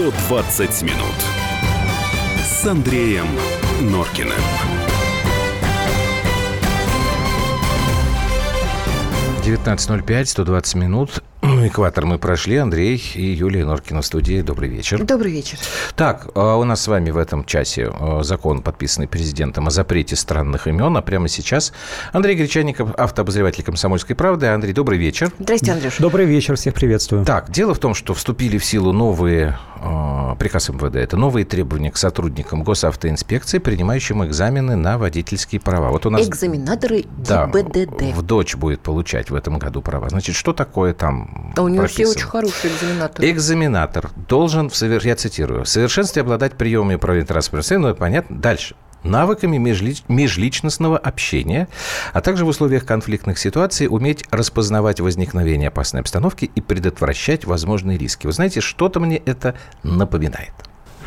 [0.00, 1.14] 120 минут
[2.42, 3.26] с Андреем
[3.82, 4.32] Норкиным.
[9.44, 11.22] Девятнадцать ноль пять, сто двадцать минут.
[11.42, 12.56] Экватор мы прошли.
[12.56, 14.40] Андрей и Юлия Норкина в студии.
[14.40, 15.04] Добрый вечер.
[15.04, 15.58] Добрый вечер.
[15.96, 20.16] Так, а у нас с вами в этом часе а, закон, подписанный президентом о запрете
[20.16, 20.96] странных имен.
[20.96, 21.74] А прямо сейчас
[22.12, 24.46] Андрей Гречаников, автообозреватель «Комсомольской правды».
[24.46, 25.30] Андрей, добрый вечер.
[25.38, 25.98] Здрасте, Андрюш.
[25.98, 27.26] Добрый вечер, всех приветствую.
[27.26, 29.58] Так, дело в том, что вступили в силу новые
[30.38, 30.96] приказ МВД.
[30.96, 35.90] Это новые требования к сотрудникам госавтоинспекции, принимающим экзамены на водительские права.
[35.90, 36.26] Вот у нас...
[36.26, 38.14] Экзаменаторы да, ГИБДД.
[38.14, 40.08] в дочь будет получать в этом году права.
[40.08, 42.06] Значит, что такое там а у него прописано.
[42.06, 43.30] все очень хорошие экзаменаторы.
[43.30, 49.56] Экзаменатор должен, я цитирую, в совершенстве обладать приемами управления транспортным средством, ну, понятно, дальше навыками
[49.58, 50.02] межлич...
[50.08, 51.68] межличностного общения,
[52.12, 58.26] а также в условиях конфликтных ситуаций уметь распознавать возникновение опасной обстановки и предотвращать возможные риски.
[58.26, 60.52] Вы знаете, что-то мне это напоминает.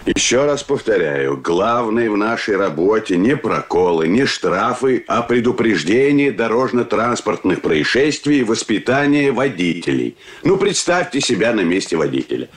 [0.06, 8.40] Еще раз повторяю, главное в нашей работе не проколы, не штрафы, а предупреждение дорожно-транспортных происшествий
[8.40, 10.18] и воспитание водителей.
[10.44, 12.50] Ну, представьте себя на месте водителя.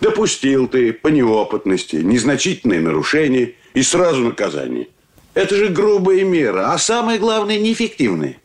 [0.00, 4.88] Допустил ты по неопытности незначительное нарушение и сразу наказание.
[5.34, 8.38] Это же грубая мера, а самое главное, неэффективная.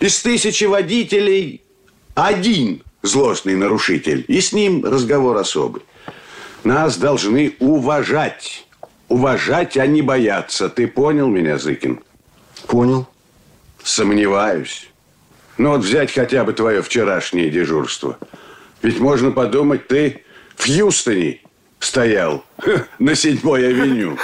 [0.00, 1.62] Из тысячи водителей
[2.14, 5.82] один злостный нарушитель, и с ним разговор особый.
[6.64, 8.66] Нас должны уважать.
[9.08, 10.68] Уважать, а не бояться.
[10.68, 12.00] Ты понял меня, Зыкин?
[12.66, 13.08] Понял.
[13.82, 14.90] Сомневаюсь.
[15.56, 18.18] Ну вот взять хотя бы твое вчерашнее дежурство.
[18.82, 20.22] Ведь можно подумать, ты
[20.58, 21.40] в Хьюстоне
[21.78, 22.44] стоял
[22.98, 24.18] на седьмой авеню.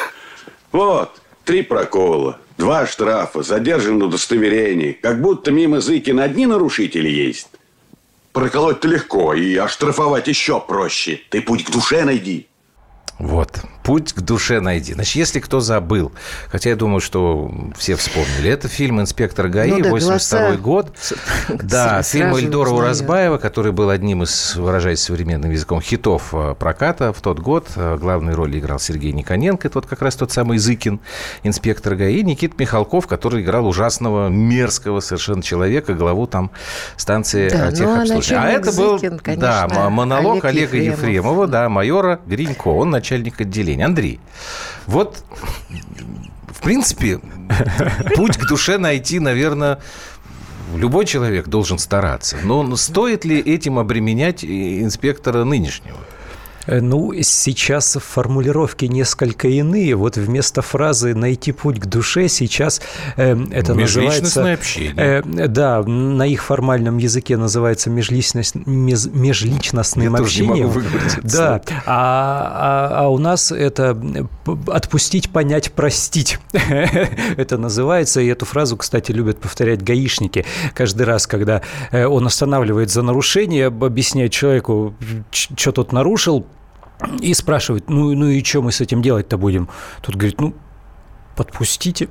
[0.73, 4.95] Вот, три прокола, два штрафа, задержан удостоверение.
[4.95, 7.49] Как будто мимо Зыкина одни нарушители есть.
[8.33, 11.21] Проколоть-то легко, и оштрафовать еще проще.
[11.31, 12.49] Ты путь к душе найди.
[13.21, 13.61] Вот.
[13.85, 14.95] Путь к душе найди.
[14.95, 16.11] Значит, если кто забыл,
[16.49, 20.89] хотя я думаю, что все вспомнили, это фильм «Инспектор ГАИ», ну, да, 82 год.
[21.63, 27.21] Да, фильм Эльдора Уразбаева, который был одним из, выражаясь современным языком, хитов э, проката в
[27.21, 27.69] тот год.
[27.77, 31.01] Э, главной роли играл Сергей Никоненко, это вот как раз тот самый Зыкин,
[31.43, 36.51] инспектор ГАИ, Никит Михалков, который играл ужасного, мерзкого совершенно человека, главу там
[36.97, 38.41] станции да, э, ну, техобслуживания.
[38.41, 40.99] А, а это был конечно, да, монолог Олег Олега Ефремов.
[41.01, 43.83] Ефремова, да, майора Гринько, он начальник отделения день.
[43.83, 44.21] Андрей,
[44.87, 45.25] вот,
[46.49, 47.21] в принципе,
[48.17, 49.81] путь к душе найти, наверное,
[50.75, 52.37] любой человек должен стараться.
[52.43, 55.99] Но стоит ли этим обременять инспектора нынешнего?
[56.67, 59.95] Э, ну, сейчас формулировки несколько иные.
[59.95, 62.81] Вот вместо фразы «найти путь к душе» сейчас
[63.17, 64.53] э, это называется...
[64.53, 64.95] общение.
[64.97, 70.73] Э, да, на их формальном языке называется межличность, меж, межличностным Я общением.
[70.73, 73.97] Тоже не могу да, а, а, а у нас это
[74.67, 76.39] «отпустить, понять, простить».
[77.37, 80.45] это называется, и эту фразу, кстати, любят повторять гаишники.
[80.75, 84.95] Каждый раз, когда э, он останавливает за нарушение, объясняет человеку,
[85.31, 86.47] что тут нарушил,
[87.21, 89.69] и спрашивает, ну, ну и что мы с этим делать-то будем?
[90.03, 90.55] Тут говорит, ну,
[91.35, 92.09] подпустите.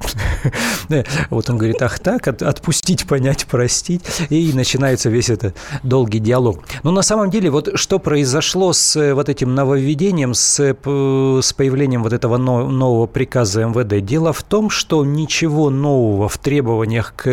[1.30, 4.02] вот он говорит, ах так, отпустить, понять, простить.
[4.30, 6.64] И начинается весь этот долгий диалог.
[6.84, 12.04] Но на самом деле, вот что произошло с э, вот этим нововведением, с, с появлением
[12.04, 14.06] вот этого нового приказа МВД?
[14.06, 17.30] Дело в том, что ничего нового в требованиях к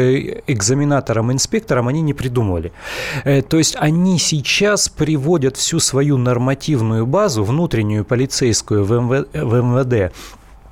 [0.47, 2.73] экзаменаторам, инспекторам они не придумали.
[3.25, 10.15] Э, то есть они сейчас приводят всю свою нормативную базу, внутреннюю полицейскую в МВД,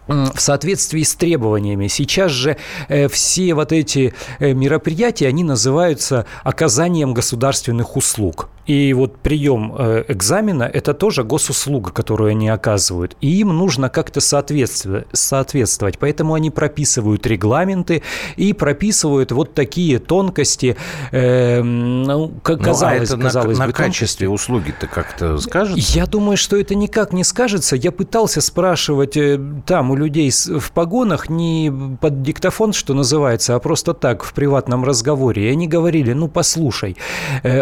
[0.09, 1.87] в соответствии с требованиями.
[1.87, 2.57] Сейчас же
[2.89, 8.49] э, все вот эти э, мероприятия, они называются оказанием государственных услуг.
[8.69, 13.17] И вот прием э, экзамена– это тоже госуслуга, которую они оказывают.
[13.23, 15.99] И им нужно как-то соответствовать.
[15.99, 18.03] Поэтому они прописывают регламенты
[18.37, 20.77] и прописывают вот такие тонкости.
[21.13, 25.99] Э, ну, казалось, ну, а это казалось на, бы, на качестве услуги-то как-то скажется?
[25.99, 27.75] Я думаю, что это никак не скажется.
[27.75, 31.73] Я пытался спрашивать э, там у людей в погонах не
[32.03, 35.49] под диктофон, что называется, а просто так, в приватном разговоре.
[35.49, 36.99] И они говорили, ну, послушай,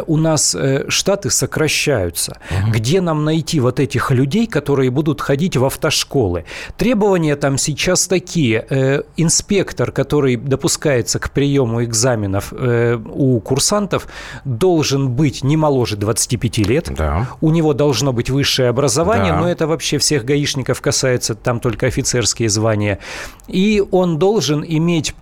[0.09, 0.57] у нас
[0.97, 2.39] штаты сокращаются.
[2.51, 2.73] Угу.
[2.73, 6.45] Где нам найти вот этих людей, которые будут ходить в автошколы?
[6.77, 8.67] Требования там сейчас такие.
[8.69, 14.09] Э, инспектор, который допускается к приему экзаменов э, у курсантов,
[14.45, 16.89] должен быть не моложе 25 лет.
[16.97, 17.29] Да.
[17.41, 19.41] У него должно быть высшее образование, да.
[19.41, 22.99] но это вообще всех гаишников касается, там только офицерские звания.
[23.47, 25.15] И он должен иметь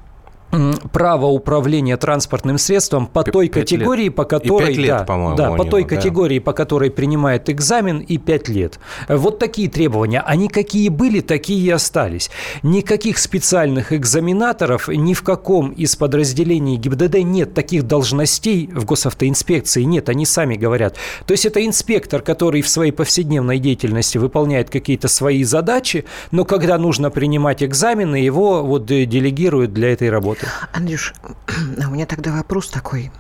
[0.93, 4.15] право управления транспортным средством по той категории, лет.
[4.15, 6.45] по которой, лет, да, по да, по той него, категории, да.
[6.45, 8.79] по которой принимает экзамен и 5 лет.
[9.09, 10.21] Вот такие требования.
[10.21, 12.31] Они какие были, такие и остались.
[12.63, 19.83] Никаких специальных экзаменаторов ни в каком из подразделений ГИБДД нет таких должностей в госавтоинспекции.
[19.83, 20.97] Нет, они сами говорят.
[21.27, 26.79] То есть это инспектор, который в своей повседневной деятельности выполняет какие-то свои задачи, но когда
[26.79, 30.44] нужно принимать экзамены, его вот делегируют для этой работы.
[30.73, 31.15] Андрюш,
[31.87, 33.13] у меня тогда вопрос такой.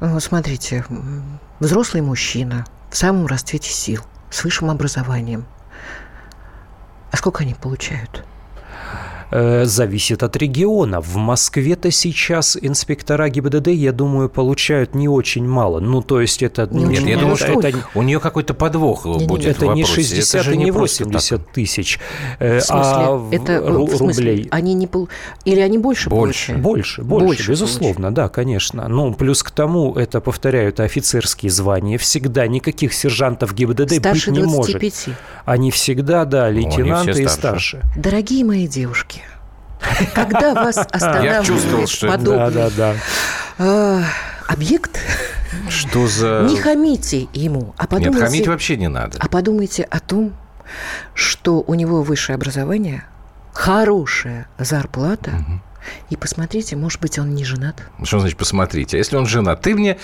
[0.00, 0.84] Вот смотрите,
[1.60, 5.46] взрослый мужчина в самом расцвете сил, с высшим образованием.
[7.10, 8.24] А сколько они получают?
[9.30, 11.00] Э, зависит от региона.
[11.00, 15.80] В Москве-то сейчас инспектора ГИБДД, я думаю, получают не очень мало.
[15.80, 16.68] Ну, то есть это...
[16.70, 20.40] Не Нет, я думаю, что это, у нее какой-то подвох не, будет Это не 60
[20.40, 21.98] это и не 80 тысяч,
[22.38, 22.84] э, в смысле?
[22.84, 24.30] а это, ру- в смысле?
[24.30, 24.48] рублей.
[24.50, 25.08] Они не пол...
[25.44, 26.62] Или они больше Больше, получают?
[26.62, 28.14] больше, больше, больше безусловно, получают.
[28.14, 28.88] да, конечно.
[28.88, 31.98] Ну, плюс к тому, это, повторяю, это офицерские звания.
[31.98, 35.06] Всегда никаких сержантов ГИБДД старше быть не 25.
[35.06, 35.18] может.
[35.44, 37.82] Они всегда, да, лейтенанты ну, и старше.
[37.96, 39.22] Дорогие мои девушки,
[40.14, 42.94] когда вас останавливает подобный да, да,
[43.58, 44.04] да.
[44.48, 44.98] объект,
[45.68, 46.46] что за...
[46.48, 48.18] не хамите ему, а подумайте...
[48.18, 49.18] Нет, хамить вообще не надо.
[49.20, 50.34] А подумайте о том,
[51.14, 53.04] что у него высшее образование,
[53.52, 55.60] хорошая зарплата, угу
[56.10, 57.82] и посмотрите, может быть, он не женат.
[58.02, 58.96] Что значит посмотрите?
[58.96, 59.60] А если он женат?
[59.60, 59.98] Ты мне,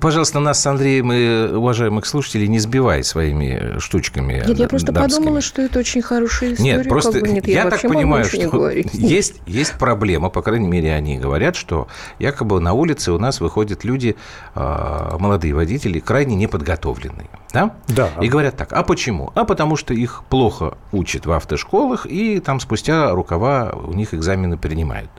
[0.00, 5.18] пожалуйста, нас с Андреем и уважаемых слушателей не сбивай своими штучками Нет, я просто дамскими.
[5.18, 6.76] подумала, что это очень хорошая история.
[6.76, 10.68] Нет, просто как бы, нет, я, я так понимаю, что есть, есть проблема, по крайней
[10.68, 11.88] мере, они говорят, что
[12.18, 14.16] якобы на улице у нас выходят люди,
[14.54, 17.28] а, молодые водители, крайне неподготовленные.
[17.52, 17.76] Да?
[17.88, 18.10] Да.
[18.20, 19.30] И говорят так, а почему?
[19.34, 24.56] А потому что их плохо учат в автошколах, и там спустя рукава у них экзамены
[24.56, 25.10] принимают.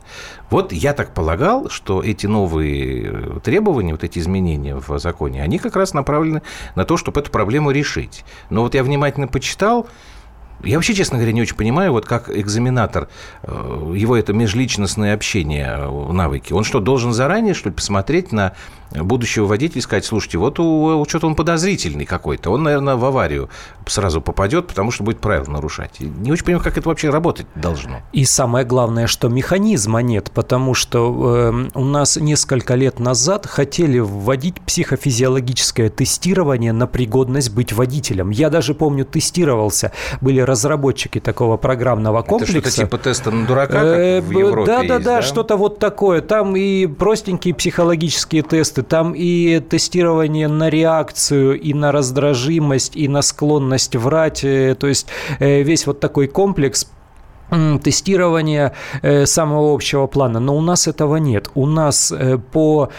[0.50, 5.76] Вот я так полагал, что эти новые требования, вот эти изменения в законе, они как
[5.76, 6.42] раз направлены
[6.76, 8.24] на то, чтобы эту проблему решить.
[8.50, 9.88] Но вот я внимательно почитал,
[10.64, 13.10] я вообще, честно говоря, не очень понимаю, вот как экзаменатор,
[13.44, 18.54] э, его это межличностное общение, э, навыки, он что, должен заранее, что ли, посмотреть на
[18.92, 23.06] будущего водителя и сказать, слушайте, вот у, у что-то он подозрительный какой-то, он, наверное, в
[23.06, 23.50] аварию
[23.88, 26.00] сразу попадет, потому что будет правила нарушать.
[26.00, 28.02] Не очень понимаю, как это вообще работать должно.
[28.14, 34.00] И самое главное, что механизма нет, потому что э, у нас несколько лет назад хотели
[34.00, 38.30] вводить психофизиологическое тестирование на пригодность быть водителем.
[38.30, 39.92] Я даже помню, тестировался,
[40.22, 42.58] были разработчики такого программного комплекса.
[42.58, 45.80] Это что-то типа теста на дурака, как э, в Европе Да, да, да, что-то вот
[45.80, 46.22] такое.
[46.22, 53.22] Там и простенькие психологические тесты, там и тестирование на реакцию, и на раздражимость, и на
[53.22, 54.44] склонность врать.
[54.44, 55.08] Э, то есть
[55.40, 56.88] э, весь вот такой комплекс
[57.50, 61.50] тестирования э, самого общего плана, но у нас этого нет.
[61.56, 62.90] У нас э, по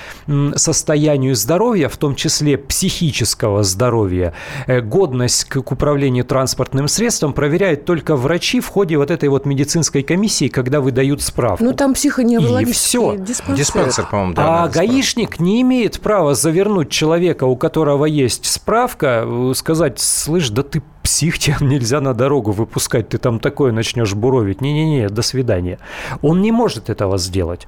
[0.54, 4.32] состоянию здоровья, в том числе психического здоровья,
[4.66, 10.02] э, годность к управлению транспортным средством проверяют только врачи в ходе вот этой вот медицинской
[10.02, 11.64] комиссии, когда выдают справку.
[11.64, 13.56] Ну, там психоневрологический диспансер.
[13.56, 14.64] Диспансер, по-моему, да.
[14.64, 20.82] А гаишник не имеет права завернуть человека, у которого есть справка, сказать, слышь, да ты
[21.06, 24.61] псих, тебя нельзя на дорогу выпускать, ты там такое начнешь буровить.
[24.61, 25.79] Не-не-не, до свидания.
[26.20, 27.67] Он не может этого сделать.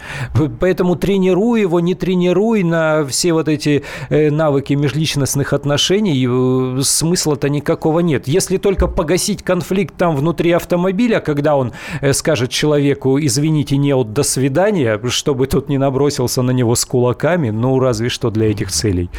[0.61, 7.49] Поэтому тренируй его, не тренируй на все вот эти э, навыки межличностных отношений, э, смысла-то
[7.49, 8.27] никакого нет.
[8.27, 14.13] Если только погасить конфликт там внутри автомобиля, когда он э, скажет человеку, извините, не от
[14.13, 18.73] до свидания, чтобы тот не набросился на него с кулаками, ну, разве что для этих
[18.73, 19.11] целей.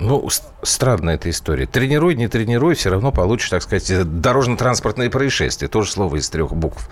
[0.00, 0.28] Ну,
[0.62, 1.66] странная эта история.
[1.66, 3.90] Тренируй, не тренируй, все равно получишь, так сказать,
[4.20, 5.68] дорожно-транспортные происшествия.
[5.68, 6.88] Тоже слово из трех букв.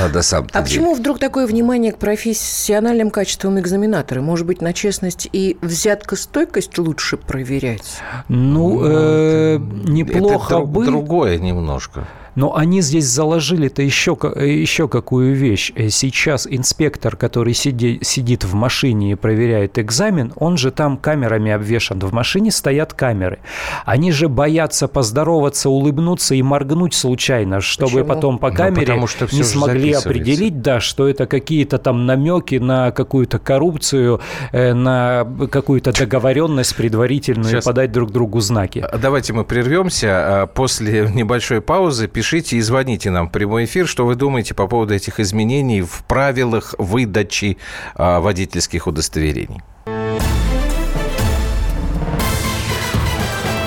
[0.00, 4.20] А, да, сам а почему вдруг такое внимание к профессиональным качествам экзаменатора?
[4.20, 7.98] Может быть, на честность и взяткостойкость лучше проверять?
[8.28, 10.84] Ну, э, неплохо это бы.
[10.84, 12.06] другое немножко.
[12.34, 15.72] Но они здесь заложили-то еще, еще какую вещь.
[15.74, 21.52] Э, сейчас инспектор, который сиди, сидит в машине и проверяет экзамен, он же там камерами
[21.52, 21.98] обвешан.
[21.98, 23.40] В машине стоят камеры.
[23.84, 28.06] Они же боятся поздороваться, улыбнуться и моргнуть случайно, чтобы Почему?
[28.06, 32.56] потом по ну, камере ну, что не смогли определить, да, что это какие-то там намеки
[32.56, 34.20] на какую-то коррупцию,
[34.52, 37.64] э, на какую-то договоренность предварительную, Сейчас.
[37.64, 38.84] подать друг другу знаки.
[39.00, 40.42] Давайте мы прервемся.
[40.42, 44.68] А после небольшой паузы пишите и звоните нам в прямой эфир, что вы думаете по
[44.68, 47.56] поводу этих изменений в правилах выдачи
[47.96, 49.60] а, водительских удостоверений.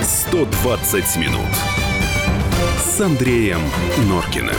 [0.01, 1.41] 120 минут
[2.79, 3.59] с Андреем
[4.07, 4.55] Норкиным.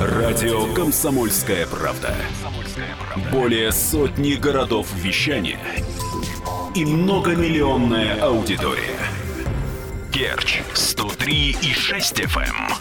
[0.00, 2.14] Радио «Комсомольская правда».
[3.32, 5.58] Более сотни городов вещания
[6.74, 8.98] и многомиллионная аудитория.
[10.10, 12.72] Керчь 103 и 6 FM.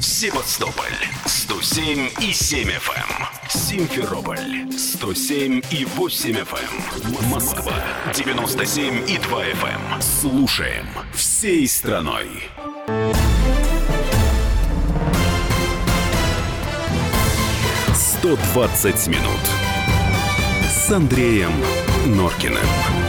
[0.00, 0.86] Севастополь
[1.26, 3.48] 107 и 7 FM.
[3.48, 7.30] Симферополь 107 и 8 FM.
[7.30, 7.74] Москва
[8.14, 10.00] 97 и 2 FM.
[10.00, 12.28] Слушаем всей страной.
[18.22, 19.40] «120 минут»
[20.68, 21.52] с Андреем
[22.06, 23.01] Норкиным.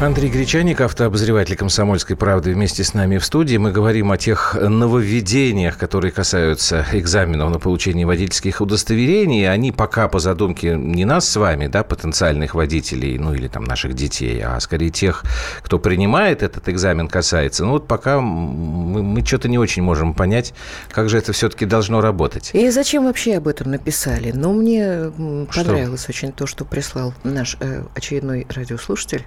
[0.00, 3.58] Андрей Гречаник, автообозреватель «Комсомольской правды» вместе с нами в студии.
[3.58, 9.46] Мы говорим о тех нововведениях, которые касаются экзаменов на получение водительских удостоверений.
[9.46, 13.92] Они пока по задумке не нас с вами, да, потенциальных водителей, ну или там наших
[13.92, 15.22] детей, а скорее тех,
[15.60, 17.66] кто принимает этот экзамен, касается.
[17.66, 20.54] Ну вот пока мы, мы что-то не очень можем понять,
[20.90, 22.52] как же это все-таки должно работать.
[22.54, 24.32] И зачем вообще об этом написали?
[24.34, 25.12] Ну, мне
[25.54, 26.10] понравилось что?
[26.10, 29.26] очень то, что прислал наш э, очередной радиослушатель.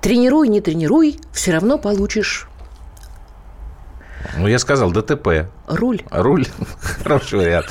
[0.00, 2.48] Тренируй, не тренируй, все равно получишь.
[4.36, 5.48] Ну, я сказал ДТП.
[5.70, 6.02] Руль.
[6.10, 6.46] Руль.
[7.02, 7.66] Хороший вариант.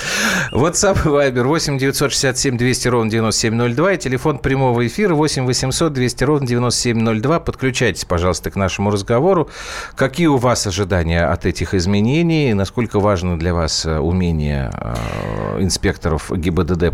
[0.51, 6.23] WhatsApp и Viber 8 967 200 ровно 9702 и телефон прямого эфира 8 800 200
[6.23, 7.39] ровно 9702.
[7.41, 9.49] Подключайтесь, пожалуйста, к нашему разговору.
[9.95, 12.53] Какие у вас ожидания от этих изменений?
[12.53, 16.93] Насколько важно для вас э, умение э, инспекторов ГИБДД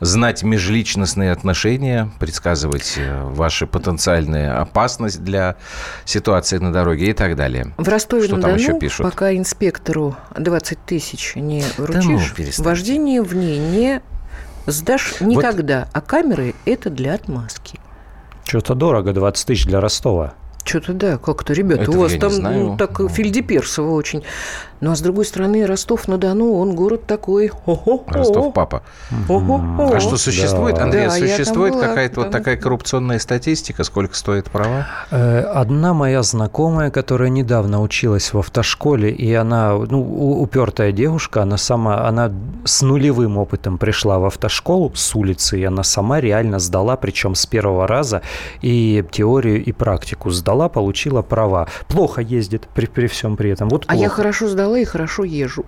[0.00, 5.56] знать межличностные отношения, предсказывать э, ваши потенциальные опасность для
[6.04, 7.72] ситуации на дороге и так далее?
[7.76, 14.02] В Ростове-на-Дону пока инспектору 20 тысяч не вручишь, да ну, вождение в ней не
[14.66, 15.80] сдашь никогда.
[15.80, 15.88] Вот.
[15.92, 17.78] А камеры– это для отмазки.
[18.44, 20.34] Что-то дорого, 20 тысяч для Ростова.
[20.64, 23.08] Что-то да, как-то, ребята, Это у вас там ну, так ну.
[23.08, 24.22] Фельдеперсово очень.
[24.80, 27.48] Ну, а с другой стороны, Ростов-на-Дону, он город такой.
[27.48, 28.04] Хо-хо-хо.
[28.08, 28.82] Ростов папа.
[29.26, 29.94] Хо-хо-хо.
[29.94, 30.84] А что существует, да.
[30.84, 34.86] Андрей, да, существует какая-то вот такая коррупционная статистика, сколько стоит права?
[35.10, 41.58] Э, одна моя знакомая, которая недавно училась в автошколе, и она, ну, упертая девушка, она
[41.58, 42.32] сама, она
[42.64, 47.44] с нулевым опытом пришла в автошколу с улицы, и она сама реально сдала, причем с
[47.44, 48.22] первого раза,
[48.62, 51.68] и теорию, и практику сдала, получила права.
[51.88, 53.68] Плохо ездит при, при всем при этом.
[53.68, 55.64] Вот а я хорошо сдала сдала и хорошо езжу.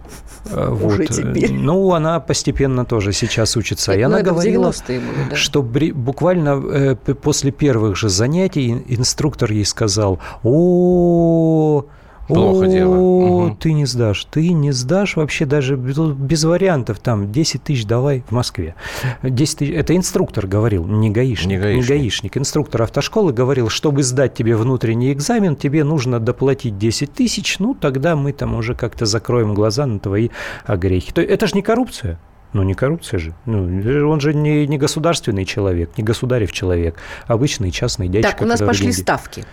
[0.50, 0.92] А, вот.
[0.92, 1.52] Уже теперь.
[1.52, 3.92] Ну, она постепенно тоже сейчас учится.
[3.92, 5.36] Это, и она ну, говорила, были, да.
[5.36, 11.84] что буквально э, после первых же занятий инструктор ей сказал, о,
[12.28, 12.94] Плохо дело.
[12.96, 13.56] Угу.
[13.60, 14.24] Ты не сдашь.
[14.30, 16.98] Ты не сдашь вообще даже без вариантов.
[17.00, 18.74] Там 10 тысяч давай в Москве.
[19.22, 19.72] 10 тысяч.
[19.72, 21.48] Это инструктор говорил, не гаишник.
[21.48, 21.82] Не гаишник.
[21.82, 22.36] Не гаишник.
[22.36, 27.58] Инструктор автошколы говорил, чтобы сдать тебе внутренний экзамен, тебе нужно доплатить 10 тысяч.
[27.58, 30.30] Ну, тогда мы там уже как-то закроем глаза на твои
[30.64, 31.12] огрехи.
[31.14, 32.18] Это же не коррупция.
[32.52, 33.34] Ну, не коррупция же.
[33.46, 38.32] Ну, он же не, не государственный человек, не государев человек, обычный частный дядечка.
[38.32, 39.00] Так, у нас пошли деньги.
[39.00, 39.44] ставки.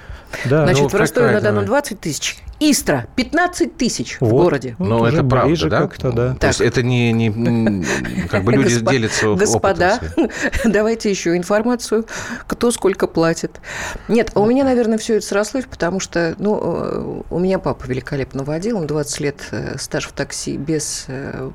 [0.45, 2.37] Да, Значит, ну, в Ростове-на-Дону 20 тысяч.
[2.59, 4.27] Истра 15 тысяч вот.
[4.27, 4.75] в городе.
[4.79, 5.79] Ну, это правда, да?
[5.79, 6.35] Как-то, да.
[6.35, 8.91] То есть это не, не как бы люди Господ...
[8.91, 9.99] делятся Господа,
[10.65, 12.05] давайте еще информацию,
[12.47, 13.61] кто сколько платит.
[14.09, 18.43] Нет, у меня, наверное, все это срослось, потому что, ну, э, у меня папа великолепно
[18.43, 21.49] водил, он 20 лет э, стаж в такси без э,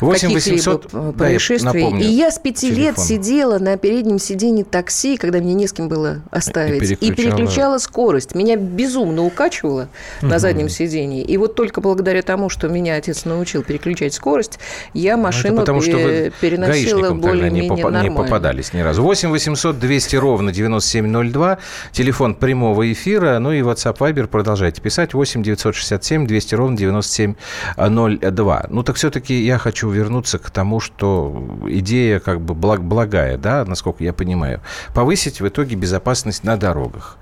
[0.00, 1.90] 8 800, происшествий.
[1.90, 5.72] Да, и я с пяти лет сидела на переднем сиденье такси, когда мне не с
[5.72, 8.34] кем было оставить, и переключала, и переключала скорость.
[8.34, 9.88] Меня безумно укачивало
[10.20, 10.28] угу.
[10.28, 11.22] на заднем сиденье.
[11.22, 14.58] И вот только благодаря тому, что меня отец научил переключать скорость,
[14.92, 19.02] я ну, машину потому, что вы переносила более-менее не, попа- не попадались ни разу.
[19.02, 21.58] 8 800 200 ровно 9702,
[21.92, 28.66] телефон прямого эфира, ну и WhatsApp Viber продолжайте писать 8 967 200 ровно 9702.
[28.68, 33.64] Ну так все-таки я хочу вернуться к тому, что идея как бы благ, благая, да,
[33.64, 34.60] насколько я понимаю,
[34.94, 37.18] повысить в итоге безопасность на дорогах.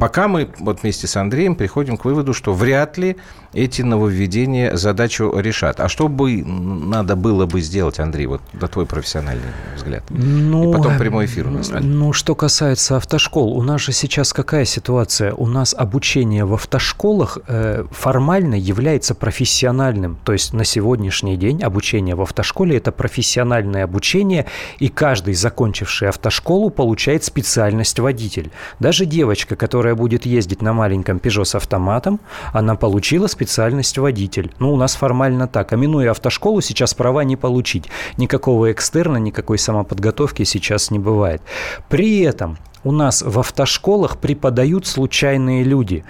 [0.00, 3.18] Пока мы вот вместе с Андреем приходим к выводу, что вряд ли
[3.52, 5.80] эти нововведения задачу решат.
[5.80, 9.42] А что бы надо было бы сделать, Андрей, вот на твой профессиональный
[9.76, 10.04] взгляд?
[10.08, 11.70] Ну, И потом прямой эфир у нас.
[11.80, 15.34] Ну, что касается автошкол, у нас же сейчас какая ситуация?
[15.34, 20.18] У нас обучение в автошколах э, формально является профессиональным.
[20.24, 24.46] То есть на сегодняшний день обучение в автошколе– это профессиональное обучение,
[24.78, 28.50] и каждый, закончивший автошколу, получает специальность водитель.
[28.78, 32.20] Даже девочка, которая будет ездить на маленьком Peugeot с автоматом,
[32.52, 34.52] она получила специальность специальность водитель.
[34.58, 35.72] Ну, у нас формально так.
[35.72, 37.88] А минуя автошколу, сейчас права не получить.
[38.18, 41.40] Никакого экстерна, никакой самоподготовки сейчас не бывает.
[41.88, 46.04] При этом у нас в автошколах преподают случайные люди.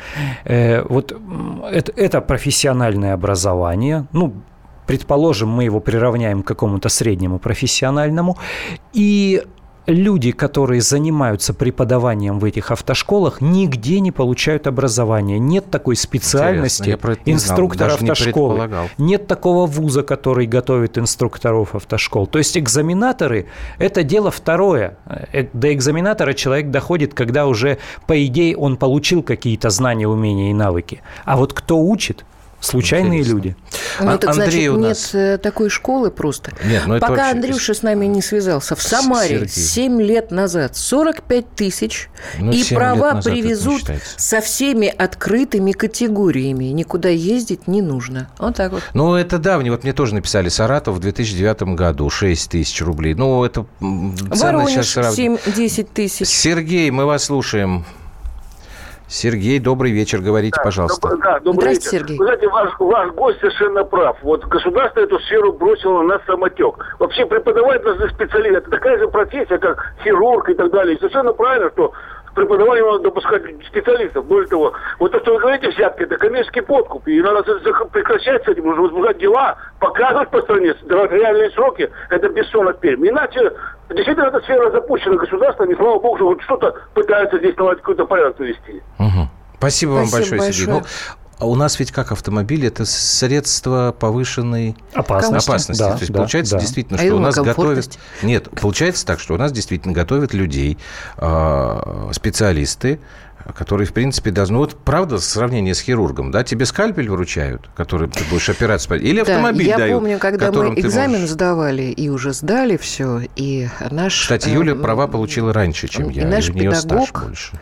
[0.45, 1.13] Э, вот
[1.73, 4.33] это, это профессиональное образование, ну,
[4.87, 8.37] предположим, мы его приравняем к какому-то среднему профессиональному,
[8.93, 9.43] и
[9.87, 15.39] люди, которые занимаются преподаванием в этих автошколах, нигде не получают образование.
[15.39, 18.71] Нет такой специальности инструктора автошколы.
[18.99, 22.27] Не Нет такого вуза, который готовит инструкторов автошкол.
[22.27, 23.47] То есть экзаменаторы–
[23.79, 24.97] это дело второе.
[25.07, 30.55] Э, до экзаменатора человек доходит, когда уже, по идее, он получил какие-то знания, умения и
[30.55, 31.03] навыки.
[31.25, 32.25] А вот кто учит–
[32.61, 33.37] Случайные Интересно.
[33.37, 33.57] люди.
[34.01, 35.15] Ну, так Андрей значит, у нас...
[35.15, 36.53] нет э, такой школы просто.
[36.65, 37.31] Нет, ну Пока вообще...
[37.33, 38.77] Андрюша с нами не связался.
[38.77, 39.49] В Самаре Сергей.
[39.49, 43.83] 7 лет назад 45 тысяч, ну, и права привезут
[44.17, 46.65] со всеми открытыми категориями.
[46.67, 48.29] Никуда ездить не нужно.
[48.39, 48.83] Вот так вот.
[48.95, 49.71] Ну, это давний.
[49.71, 53.15] Вот мне тоже написали Саратов в 2009 году 6 тысяч рублей.
[53.15, 55.19] Ну, это Воронеж сейчас...
[55.19, 56.29] 7-10 тысяч.
[56.29, 57.87] Сергей, мы вас слушаем.
[59.11, 61.09] Сергей, добрый вечер, говорите, да, пожалуйста.
[61.09, 61.91] Доб- да, добрый вечер.
[61.91, 62.17] Сергей.
[62.17, 64.17] Вы знаете, ваш, ваш гость совершенно прав.
[64.23, 66.77] Вот государство эту сферу бросило на самотек.
[67.01, 68.59] Вообще преподавать должны специалисты.
[68.59, 70.95] Это такая же профессия, как хирург и так далее.
[70.95, 71.93] И совершенно правильно, что
[72.37, 74.27] преподаванию надо допускать специалистов.
[74.27, 77.09] Более того, вот то, что вы говорите, взятки, это коммерческий подкуп.
[77.09, 77.43] И надо
[77.93, 81.91] прекращать с этим, нужно возбуждать дела, показывать по стране, давать реальные сроки.
[82.11, 83.09] Это бессонок Пермь.
[83.09, 83.53] Иначе
[83.95, 88.07] действительно эта сфера запущена государством, и слава богу, что вот что-то пытаются здесь наладить какой-то
[88.07, 88.83] порядок ввести.
[88.99, 89.29] Угу.
[89.59, 90.53] Спасибо вам Спасибо большое, большое.
[90.53, 90.75] Сергей.
[90.75, 90.87] Ну,
[91.41, 95.49] а у нас ведь как автомобиль это средство повышенной опасности.
[95.49, 95.81] опасности.
[95.81, 96.61] Да, То есть да, получается да.
[96.61, 97.99] действительно, а что у нас готовят...
[98.23, 100.77] Нет, получается так, что у нас действительно готовят людей,
[101.17, 103.01] а, специалисты,
[103.57, 104.55] который, в принципе, должны...
[104.55, 109.01] Ну, вот правда, сравнение с хирургом, да, тебе скальпель выручают, который ты будешь операцию...
[109.01, 111.31] Или автомобиль да, я дают, помню, когда мы экзамен можешь...
[111.31, 114.23] сдавали и уже сдали все, и наш...
[114.23, 117.53] Кстати, Юля э, права получила раньше, чем и я, наш и педагог, больше.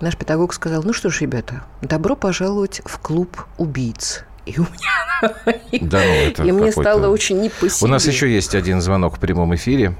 [0.00, 4.24] Наш педагог сказал, ну что ж, ребята, добро пожаловать в клуб убийц.
[4.46, 5.34] И у меня...
[5.82, 7.86] Да, ну, это и мне стало очень не по себе.
[7.86, 9.94] У нас еще есть один звонок в прямом эфире.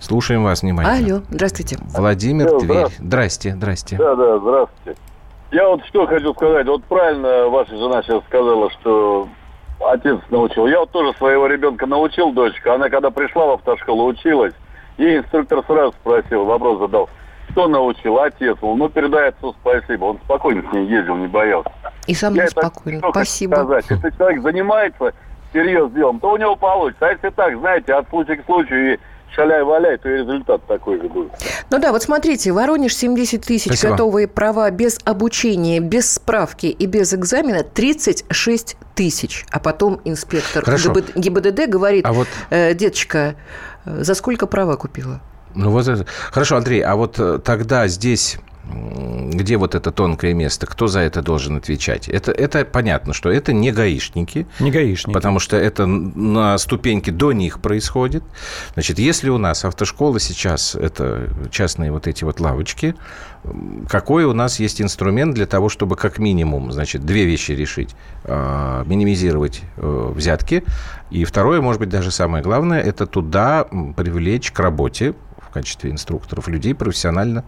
[0.00, 1.16] Слушаем вас внимательно.
[1.16, 1.76] Алло, здравствуйте.
[1.94, 2.86] Владимир Алло, Тверь.
[2.98, 3.96] Здрасте, здрасте.
[3.96, 4.98] Да, да, здравствуйте.
[5.52, 6.66] Я вот что хочу сказать.
[6.66, 9.28] Вот правильно ваша жена сейчас сказала, что
[9.80, 10.66] отец научил.
[10.66, 12.74] Я вот тоже своего ребенка научил, дочка.
[12.74, 14.54] Она когда пришла в автошколу, училась,
[14.96, 17.10] ей инструктор сразу спросил, вопрос задал.
[17.50, 18.18] Что научил?
[18.20, 18.56] Отец.
[18.62, 20.04] Он, ну, передай отцу спасибо.
[20.04, 21.70] Он спокойно с ней ездил, не боялся.
[22.06, 23.02] И сам мной спокойно.
[23.10, 23.56] Спасибо.
[23.56, 23.84] Сказать.
[23.90, 25.12] Если человек занимается
[25.52, 27.08] серьезным делом, то у него получится.
[27.08, 28.98] А если так, знаете, от случая к случаю и
[29.34, 31.32] шаляй-валяй, то и результат такой же будет.
[31.70, 33.92] Ну да, вот смотрите, Воронеж 70 тысяч Спасибо.
[33.92, 39.46] готовые права без обучения, без справки и без экзамена 36 тысяч.
[39.50, 40.94] А потом инспектор Хорошо.
[41.14, 42.28] ГИБДД говорит, а вот...
[42.50, 43.36] э, деточка,
[43.84, 45.20] э, за сколько права купила?
[45.54, 46.06] Ну вот это.
[46.30, 48.38] Хорошо, Андрей, а вот э, тогда здесь
[48.70, 52.08] где вот это тонкое место, кто за это должен отвечать?
[52.08, 54.46] Это, это понятно, что это не гаишники.
[54.60, 55.14] Не гаишники.
[55.14, 58.22] Потому что это на ступеньке до них происходит.
[58.74, 62.94] Значит, если у нас автошкола сейчас, это частные вот эти вот лавочки,
[63.88, 67.96] какой у нас есть инструмент для того, чтобы как минимум, значит, две вещи решить.
[68.24, 70.62] А, минимизировать э, взятки.
[71.10, 73.64] И второе, может быть, даже самое главное, это туда
[73.96, 77.44] привлечь к работе в качестве инструкторов людей профессионально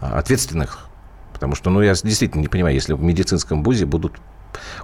[0.00, 0.88] ответственных.
[1.32, 4.14] Потому что, ну, я действительно не понимаю, если в медицинском бузе будут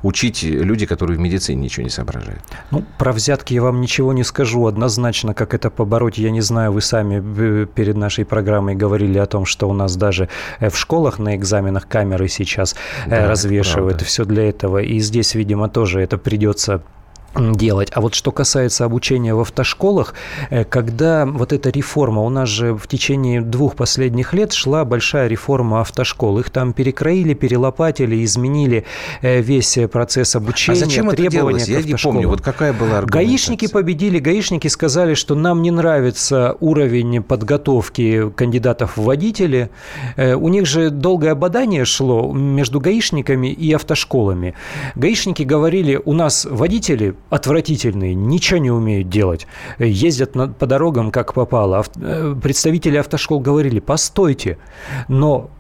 [0.02, 2.40] учить люди, которые в медицине ничего не соображают.
[2.70, 4.66] Ну, про взятки я вам ничего не скажу.
[4.66, 6.72] Однозначно, как это побороть, я не знаю.
[6.72, 10.28] Вы сами э, перед нашей программой говорили о том, что у нас даже
[10.60, 12.74] э, в школах на экзаменах камеры сейчас
[13.06, 14.02] э, да, развешивают.
[14.02, 14.78] Все для этого.
[14.78, 16.82] И здесь, видимо, тоже это придется
[17.36, 17.90] делать.
[17.92, 20.14] А вот что касается обучения в автошколах,
[20.50, 25.28] э, когда вот эта реформа, у нас же в течение двух последних лет шла большая
[25.28, 26.38] реформа автошкол.
[26.38, 28.84] Их там перекроили, перелопатили, изменили
[29.22, 31.68] э, весь процесс обучения, а зачем требования это делалось?
[31.68, 37.22] Я не помню, вот какая была Гаишники победили, гаишники сказали, что нам не нравится уровень
[37.22, 39.70] подготовки кандидатов в водители.
[40.16, 44.54] Э, у них же долгое бадание шло между гаишниками и автошколами.
[44.94, 49.46] Гаишники говорили, у нас водители отвратительные, ничего не умеют делать,
[49.78, 51.78] ездят на, по дорогам как попало.
[51.80, 54.58] Ав, э, представители автошкол говорили, постойте,
[55.08, 55.50] но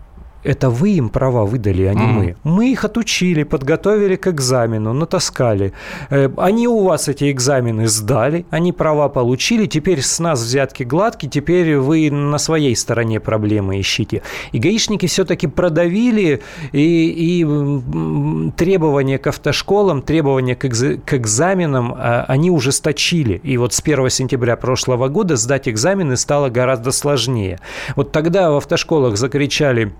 [0.44, 2.12] Это вы им права выдали, а не mm.
[2.12, 2.36] мы.
[2.44, 5.72] Мы их отучили, подготовили к экзамену, натаскали.
[6.10, 11.30] Э, они у вас эти экзамены сдали, они права получили, теперь с нас взятки гладкие,
[11.30, 14.22] теперь вы на своей стороне проблемы ищите.
[14.52, 22.26] И гаишники все-таки продавили и, и требования к автошколам, требования к, экз, к экзаменам, а,
[22.28, 23.40] они ужесточили.
[23.42, 27.60] И вот с 1 сентября прошлого года сдать экзамены стало гораздо сложнее.
[27.96, 29.92] Вот тогда в автошколах закричали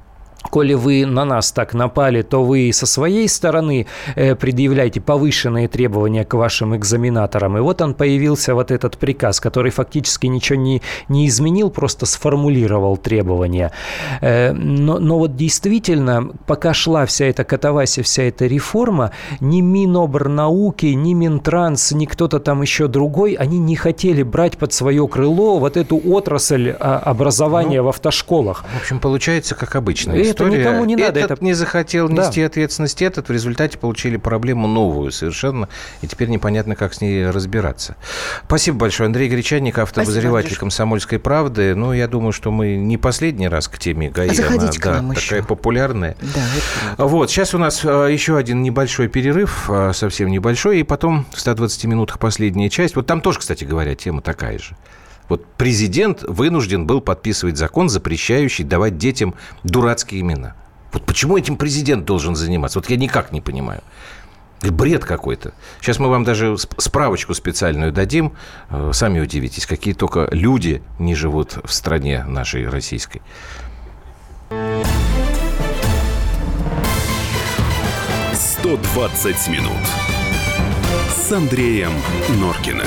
[0.50, 6.24] коли вы на нас так напали, то вы со своей стороны э, предъявляете повышенные требования
[6.24, 7.58] к вашим экзаменаторам.
[7.58, 12.96] И вот он появился, вот этот приказ, который фактически ничего не, не изменил, просто сформулировал
[12.96, 13.72] требования.
[14.20, 20.86] Э, но, но вот действительно, пока шла вся эта катавасия, вся эта реформа, ни Минобрнауки,
[20.86, 25.76] ни Минтранс, ни кто-то там еще другой, они не хотели брать под свое крыло вот
[25.76, 28.64] эту отрасль а, образования ну, в автошколах.
[28.74, 30.12] В общем, получается, как обычно.
[30.34, 30.60] И история.
[30.60, 31.20] Это никому не надо.
[31.20, 31.44] Этот это...
[31.44, 32.46] не захотел нести да.
[32.46, 35.68] ответственность, этот в результате получили проблему новую совершенно,
[36.02, 37.96] и теперь непонятно, как с ней разбираться.
[38.46, 39.06] Спасибо большое.
[39.06, 41.74] Андрей Гречанник, автообозреватель «Комсомольской правды».
[41.74, 44.34] Ну, я думаю, что мы не последний раз к теме ГАИ.
[44.34, 45.42] Заходите Она, да, такая еще.
[45.42, 46.16] популярная.
[46.20, 47.04] Да.
[47.04, 51.40] Вот, сейчас у нас а, еще один небольшой перерыв, а, совсем небольшой, и потом в
[51.40, 52.96] 120 минутах последняя часть.
[52.96, 54.76] Вот там тоже, кстати говоря, тема такая же.
[55.28, 60.54] Вот президент вынужден был подписывать закон, запрещающий давать детям дурацкие имена.
[60.92, 62.78] Вот почему этим президент должен заниматься?
[62.78, 63.82] Вот я никак не понимаю.
[64.62, 65.52] Бред какой-то.
[65.80, 68.32] Сейчас мы вам даже справочку специальную дадим.
[68.70, 73.20] Э, сами удивитесь, какие только люди не живут в стране нашей российской.
[78.62, 79.72] «120 минут»
[81.10, 81.92] с Андреем
[82.38, 82.86] Норкиным.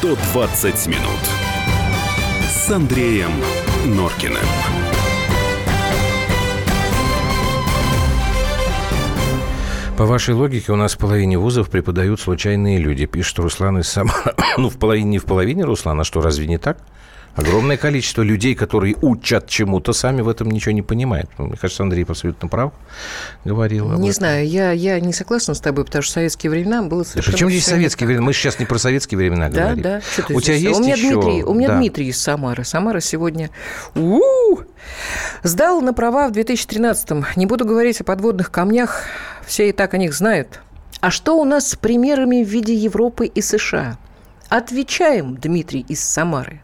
[0.00, 1.20] 120 минут
[2.48, 3.32] с Андреем
[3.84, 4.38] Норкиным.
[9.98, 13.04] По вашей логике, у нас в половине вузов преподают случайные люди.
[13.04, 14.34] Пишет Руслан из Самары.
[14.56, 16.78] ну, в половине, не в половине, Руслан, а что, разве не так?
[17.36, 21.30] Огромное количество людей, которые учат чему-то, сами в этом ничего не понимают.
[21.38, 22.72] Мне кажется, Андрей абсолютно прав
[23.44, 23.86] говорил.
[23.92, 24.12] Не этом.
[24.12, 27.32] знаю, я, я не согласна с тобой, потому что в советские времена было совершенно...
[27.32, 28.26] Да причем здесь советские времена?
[28.26, 29.82] Мы сейчас не про советские времена да, говорим.
[29.82, 30.34] Да, да.
[30.34, 31.12] У тебя есть у меня еще...
[31.12, 31.76] Дмитрий, у меня да.
[31.78, 32.64] Дмитрий из Самары.
[32.64, 33.50] Самара сегодня...
[33.94, 34.60] У-у-у!
[35.42, 37.26] Сдал на права в 2013-м.
[37.36, 39.04] Не буду говорить о подводных камнях,
[39.46, 40.60] все и так о них знают.
[41.00, 43.98] А что у нас с примерами в виде Европы и США?
[44.48, 46.60] Отвечаем, Дмитрий из Самары.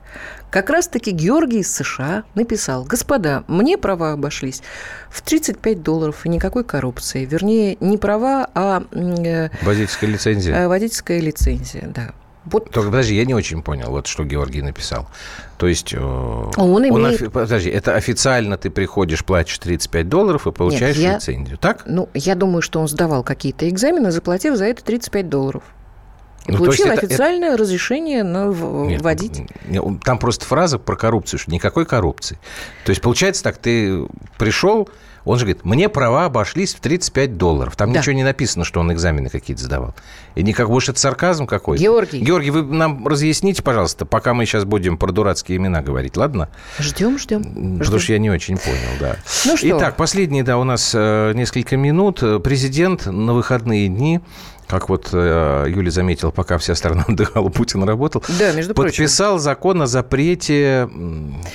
[0.50, 4.62] Как раз-таки Георгий из США написал, господа, мне права обошлись
[5.11, 7.24] в 35 долларов и никакой коррупции.
[7.24, 8.85] Вернее, не права, а...
[8.92, 10.54] Э, водительская лицензия.
[10.54, 12.12] Э, водительская лицензия, да.
[12.46, 12.70] Вот.
[12.70, 15.09] Только подожди, я не очень понял, вот что Георгий написал.
[15.59, 17.20] То есть, э, он, он имеет...
[17.20, 17.28] офи...
[17.28, 21.14] подожди, это официально ты приходишь, платишь 35 долларов и получаешь Нет, я...
[21.16, 21.82] лицензию, так?
[21.87, 25.64] Ну, я думаю, что он сдавал какие-то экзамены, заплатив за это 35 долларов.
[26.46, 27.59] И ну, получил официальное это...
[27.59, 28.46] разрешение на
[28.87, 29.42] Нет, вводить.
[30.04, 32.38] Там просто фраза про коррупцию, что никакой коррупции.
[32.85, 34.06] То есть, получается так, ты
[34.38, 34.88] пришел,
[35.26, 37.74] он же говорит, мне права обошлись в 35 долларов.
[37.74, 37.98] Там да.
[37.98, 39.94] ничего не написано, что он экзамены какие-то сдавал.
[40.37, 41.82] И никак, может, это сарказм какой-то?
[41.82, 42.20] Георгий.
[42.20, 46.48] Георгий, вы нам разъясните, пожалуйста, пока мы сейчас будем про дурацкие имена говорить, ладно?
[46.78, 47.42] Ждем, ждем.
[47.42, 47.98] Потому ждем.
[47.98, 49.16] что я не очень понял, да.
[49.44, 49.68] Ну что?
[49.76, 52.22] Итак, последние, да, у нас э, несколько минут.
[52.44, 54.20] Президент на выходные дни
[54.68, 59.44] как вот э, Юля заметила, пока вся страна отдыхала, Путин работал, да, между подписал прочим.
[59.44, 60.88] закон о запрете,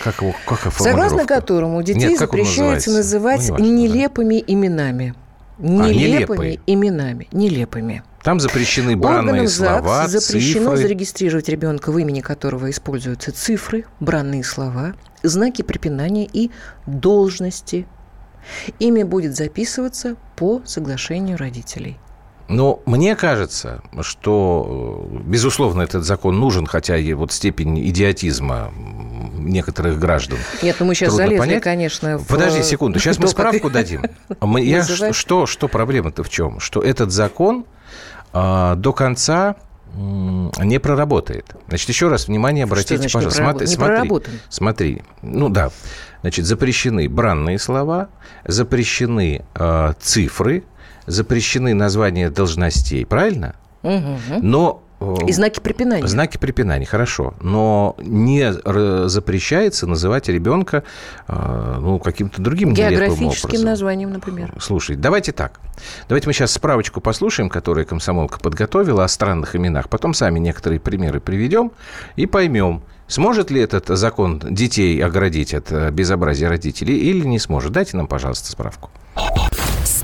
[0.04, 4.54] как его, как Согласно которому детей Нет, запрещается называть ну, нелепыми да.
[4.54, 5.16] именами.
[5.60, 7.28] Нелепыми а, именами.
[7.32, 8.04] Нелепыми.
[8.24, 10.78] Там запрещены бранные слова, запрещено цифры.
[10.78, 14.94] зарегистрировать ребенка, в имени которого используются цифры, бранные слова,
[15.24, 16.52] знаки препинания и
[16.86, 17.88] должности.
[18.80, 21.98] Имя будет записываться по соглашению родителей.
[22.52, 28.72] Но мне кажется, что, э, безусловно, этот закон нужен, хотя и вот степень идиотизма
[29.38, 30.38] некоторых граждан.
[30.62, 31.64] Нет, ну мы сейчас залезли, понять.
[31.64, 32.18] конечно.
[32.18, 32.28] В...
[32.28, 34.04] Подожди секунду, сейчас мы справку дадим.
[34.58, 34.84] Я,
[35.14, 36.60] что, что проблема-то в чем?
[36.60, 37.66] Что этот закон
[38.34, 39.56] а, до конца
[39.94, 41.56] не проработает.
[41.68, 43.42] Значит, еще раз внимание обратите, значит, пожалуйста.
[43.42, 45.04] Не, смотри, смотри, смотри.
[45.22, 45.72] Ну да.
[46.22, 48.10] Значит, запрещены бранные слова,
[48.46, 50.64] запрещены э, цифры,
[51.06, 53.56] запрещены названия должностей, правильно?
[53.84, 54.42] Угу.
[54.42, 54.84] Но
[55.28, 56.06] и знаки препинания.
[56.06, 57.34] Знаки препинания, хорошо.
[57.42, 58.54] Но не
[59.10, 60.84] запрещается называть ребенка
[61.28, 63.66] э, ну, каким-то другим Географическим образом.
[63.66, 64.54] названием, например.
[64.60, 65.60] Слушай, давайте так.
[66.08, 69.90] Давайте мы сейчас справочку послушаем, которую комсомолка подготовила о странных именах.
[69.90, 71.72] Потом сами некоторые примеры приведем
[72.16, 77.74] и поймем, Сможет ли этот закон детей оградить от э, безобразия родителей или не сможет?
[77.74, 78.90] Дайте нам, пожалуйста, справку.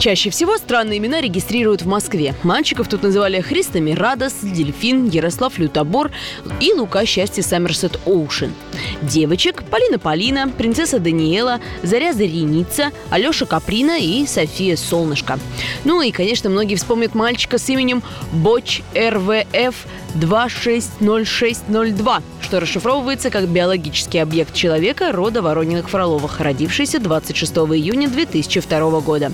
[0.00, 2.34] Чаще всего странные имена регистрируют в Москве.
[2.42, 6.10] Мальчиков тут называли Христами Радос, Дельфин, Ярослав Лютобор
[6.58, 8.54] и Лука Счастье Саммерсет Оушен.
[9.02, 15.38] Девочек– Полина Полина, Принцесса Даниэла, Заря Зареница, Алеша Каприна и София Солнышко.
[15.84, 19.74] Ну и, конечно, многие вспомнят мальчика с именем Боч РВФ
[20.14, 29.32] 260602, что расшифровывается как биологический объект человека рода Ворониных-Фроловых, родившийся 26 июня 2002 года.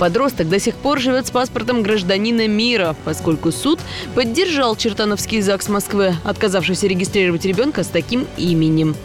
[0.00, 3.78] Подросток до сих пор живет с паспортом гражданина мира, поскольку суд
[4.14, 8.96] поддержал Чертановский ЗАГС Москвы, отказавшийся регистрировать ребенка с таким именем.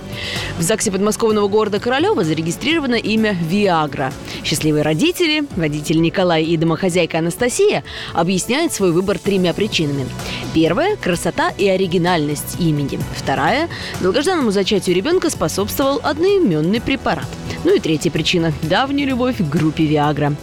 [0.57, 4.13] В ЗАГСе подмосковного города Королева зарегистрировано имя Виагра.
[4.45, 10.05] Счастливые родители, водитель Николай и домохозяйка Анастасия объясняют свой выбор тремя причинами.
[10.53, 12.99] Первая– красота и оригинальность имени.
[13.17, 13.67] Вторая–
[13.99, 17.27] долгожданному зачатию ребенка способствовал одноименный препарат.
[17.65, 20.35] Ну и третья причина– давняя любовь к группе Виагра.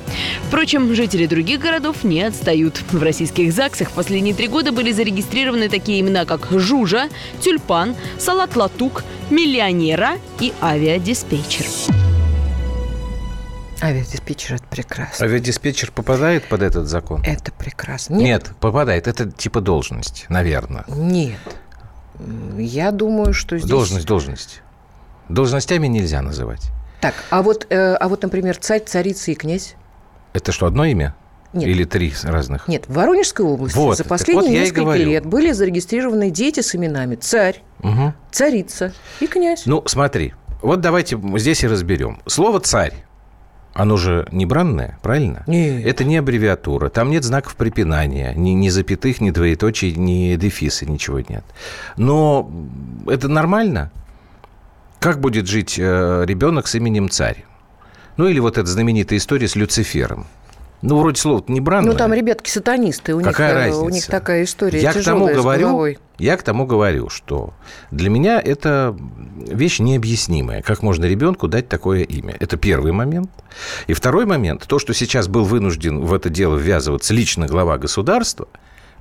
[0.49, 2.83] Впрочем, жители других городов не отстают.
[2.93, 7.09] В российских ЗАГСах в последние три года были зарегистрированы такие имена, как Жужа,
[7.41, 11.65] Тюльпан, Салат Латук, Миллионера и Авиадиспетчер.
[13.83, 15.27] Авиадиспетчер– это прекрасно.
[15.27, 17.23] Авиадиспетчер попадает под этот закон?
[17.25, 18.15] Это прекрасно.
[18.15, 19.09] Нет, Нет попадает.
[19.09, 20.85] Это типа должность, наверное.
[20.87, 21.41] Нет.
[22.57, 23.69] Я думаю, что здесь...
[23.69, 24.63] Должность, должность.
[25.29, 26.71] Должностями нельзя называть.
[27.01, 29.75] Так, а вот, э, а вот, например, царь, царица и князь?
[30.33, 31.15] Это что, одно имя?
[31.53, 31.69] Нет.
[31.69, 32.67] Или три разных?
[32.67, 37.17] Нет, в Воронежской области вот, за последние вот несколько лет были зарегистрированы дети с именами
[37.17, 38.15] царь, угу.
[38.31, 39.67] царица и князь.
[39.67, 42.23] Ну, смотри, вот давайте здесь и разберем.
[42.27, 42.95] Слово царь
[43.75, 45.45] оно же не бранное, правильно?
[45.47, 45.87] Нет.
[45.87, 51.21] Это не аббревиатура, там нет знаков препинания, ни, ни запятых, ни двоеточий, ни дефиса, ничего
[51.21, 51.45] нет.
[51.97, 52.51] Но
[53.07, 53.91] это нормально?
[54.99, 57.45] Как будет жить э, ребенок с именем царь?
[58.17, 60.27] Ну или вот эта знаменитая история с Люцифером.
[60.83, 61.93] Ну, вроде слово не бранное.
[61.93, 63.85] Ну, там ребятки сатанисты, у, Какая них, разница?
[63.85, 67.55] у них такая история я к тому говорю, Я к тому говорю, что
[67.93, 68.97] для меня это
[69.37, 70.61] вещь необъяснимая.
[70.61, 72.37] Как можно ребенку дать такое имя?
[72.41, 73.31] Это первый момент.
[73.87, 78.49] И второй момент, то, что сейчас был вынужден в это дело ввязываться лично глава государства,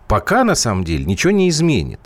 [0.07, 1.99] пока на самом деле ничего не изменит.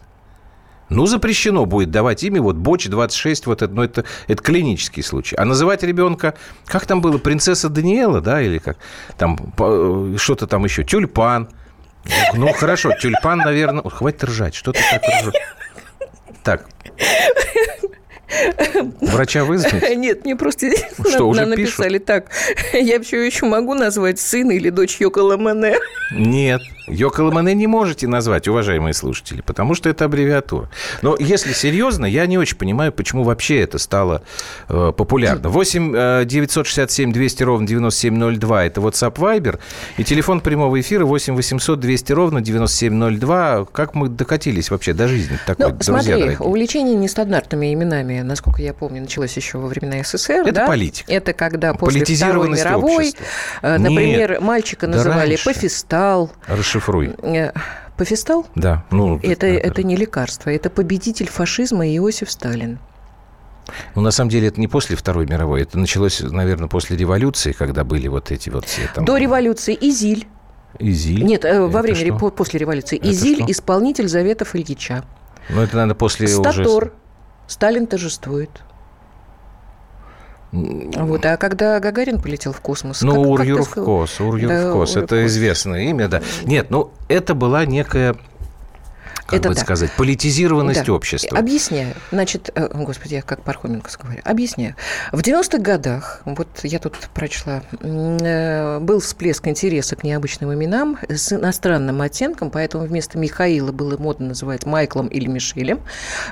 [0.90, 5.36] Ну, запрещено будет давать имя, вот Боч 26, вот это, ну, это, это клинический случай.
[5.36, 8.78] А называть ребенка, как там было, принцесса Даниэла, да, или как,
[9.18, 9.38] там,
[10.18, 11.50] что-то там еще, тюльпан.
[12.36, 15.34] Ну, хорошо, тюльпан, наверное, хватит ржать, что ты так ржешь?
[16.44, 16.68] Так,
[19.02, 19.96] Врача вызвать?
[19.96, 20.68] Нет, мне просто
[21.10, 22.06] что, уже написали пишут?
[22.06, 22.32] так.
[22.74, 25.78] Я все еще могу назвать сына или дочь Йоко Ламане?
[26.12, 30.70] Нет, Ламане не можете назвать, уважаемые слушатели, потому что это аббревиатура.
[31.02, 34.22] Но если серьезно, я не очень понимаю, почему вообще это стало
[34.70, 35.50] э, популярно.
[35.50, 39.60] 8 967 200 ровно 9702– это WhatsApp Viber,
[39.98, 43.66] и телефон прямого эфира 8 800 200 ровно 9702.
[43.72, 46.40] Как мы докатились вообще до жизни такой, ну, друзья смотри, дорогие?
[46.40, 50.42] увлечение нестандартными именами насколько я помню, началось еще во времена СССР.
[50.42, 50.68] Это да?
[50.68, 51.12] политика.
[51.12, 53.26] Это когда после Второй мировой, общества.
[53.62, 56.32] например, Нет, мальчика называли да Пофистал.
[56.76, 57.16] Расшифруй.
[57.22, 57.52] Э,
[57.98, 58.46] Пофистал?
[58.56, 58.84] Да.
[58.92, 62.80] Ну, это, это не лекарство, это победитель фашизма Иосиф Сталин.
[63.96, 65.64] Ну, на самом деле, это не после Второй мировой.
[65.64, 69.06] Это началось, наверное, после революции, когда были вот эти вот все там...
[69.06, 70.28] До революции Изиль.
[70.78, 71.24] Изиль?
[71.24, 72.30] Нет, э, во время, что?
[72.30, 72.98] после революции.
[72.98, 75.04] Это Изиль, исполнитель заветов Ильича.
[75.50, 76.68] Ну, это, надо после Статор.
[76.68, 76.92] уже...
[77.48, 78.50] Сталин торжествует.
[80.56, 83.02] Вот, а когда Гагарин полетел в космос?
[83.02, 86.22] Ну, Ур-Юрвкос, Ур-Юрвкос, да, это известное имя, да.
[86.46, 88.16] Нет, ну, это была некая
[89.36, 89.62] как это бы да.
[89.62, 90.94] сказать, политизированность да.
[90.94, 91.38] общества.
[91.38, 91.94] Объясняю.
[92.12, 94.22] Значит, э, господи, я как Пархоменко говорю.
[94.24, 94.76] Объясняю.
[95.12, 101.34] В 90-х годах, вот я тут прочла, э, был всплеск интереса к необычным именам с
[101.34, 105.82] иностранным оттенком, поэтому вместо Михаила было модно называть Майклом или Мишелем,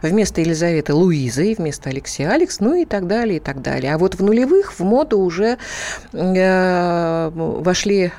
[0.02, 3.94] вместо Елизаветы Луизой, вместо Алексея Алекс, ну и так далее, и так далее.
[3.94, 5.58] А вот в нулевых в моду уже
[6.14, 8.12] э, вошли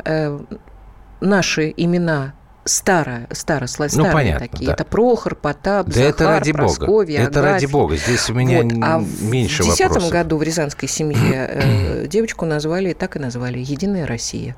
[1.21, 4.67] наши имена старо, старо, старые ну, понятно, такие.
[4.67, 4.73] Да.
[4.73, 7.31] Это Прохор, Потап, да Захар, это ради Прасковья, Бога.
[7.31, 7.97] Это ради Бога.
[7.97, 8.73] Здесь у меня вот.
[8.83, 9.87] а меньше вопросов.
[9.87, 14.57] В 2010 году в Рязанской семье э, девочку назвали, так и назвали, «Единая Россия».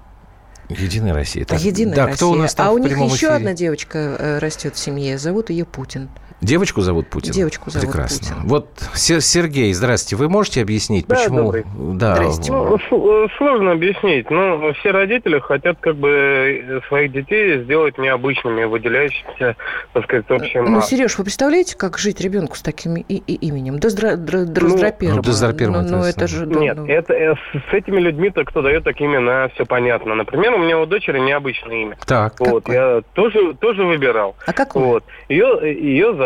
[0.68, 1.44] Единая Россия.
[1.44, 2.16] Так, Единая да, Россия.
[2.16, 3.32] Кто у нас там а у них еще эфире?
[3.32, 5.16] одна девочка э, растет в семье.
[5.16, 6.08] Зовут ее Путин.
[6.42, 7.32] Девочку зовут Путин?
[7.32, 8.36] Девочку зовут Прекрасно.
[8.36, 8.48] Путин.
[8.48, 10.16] Вот, Сергей, здравствуйте.
[10.16, 11.44] Вы можете объяснить, да, почему...
[11.44, 11.64] Добрый.
[11.94, 12.52] Да, Здрасте.
[12.52, 14.30] Ну, э, сложно объяснить.
[14.30, 19.56] Но ну, все родители хотят как бы э, своих детей сделать необычными, выделяющимися,
[19.94, 20.64] так сказать, общим...
[20.64, 23.78] Ну, Сереж, вы представляете, как жить ребенку с таким и, и именем?
[23.78, 24.16] Доздра...
[24.16, 25.16] Дроздропером.
[25.16, 26.44] Ну, Доздропером ну, ну, это же...
[26.44, 26.86] Да, Нет, ну...
[26.86, 30.14] это, э, с этими людьми-то, кто дает такие имена, все понятно.
[30.14, 31.98] Например, у меня у дочери необычное имя.
[32.06, 32.38] Так.
[32.40, 32.76] Вот, Какое?
[32.76, 34.36] я тоже, тоже выбирал.
[34.46, 34.84] А какое?
[34.84, 35.04] Вот.
[35.28, 36.25] Ее, ее зовут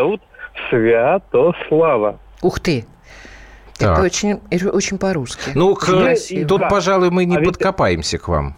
[0.68, 2.18] Святослава.
[2.42, 2.84] Ух ты!
[3.78, 3.92] Так.
[3.98, 5.52] Это очень, очень по-русски.
[5.54, 5.86] Ну, к...
[5.86, 6.46] красиво.
[6.46, 6.68] тут, Да.
[6.68, 8.54] пожалуй, мы не А ведь- подкопаемся к вам.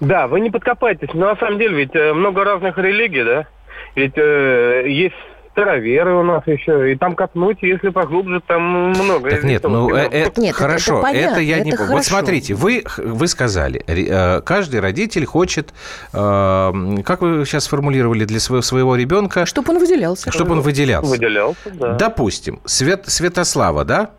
[0.00, 1.08] Да, вы не подкопаетесь.
[1.14, 3.46] Но на самом деле ведь э, много разных религий, да?
[3.94, 5.14] Ведь э, есть
[5.56, 9.30] староверы у нас еще, и там копнуть, если поглубже, там много.
[9.30, 11.92] Так нет, ну э, э, Нет, это- хорошо, это понятно, я не это помню.
[11.94, 15.72] Вот смотрите, вы вы сказали, э, каждый родитель хочет,
[16.12, 16.72] э,
[17.04, 20.30] как вы сейчас сформулировали для своего своего ребенка, Чтобы он выделялся.
[20.30, 21.08] чтобы он выделялся.
[21.10, 21.92] Выделялся, да.
[21.94, 24.10] Допустим, Свет, Святослава, да?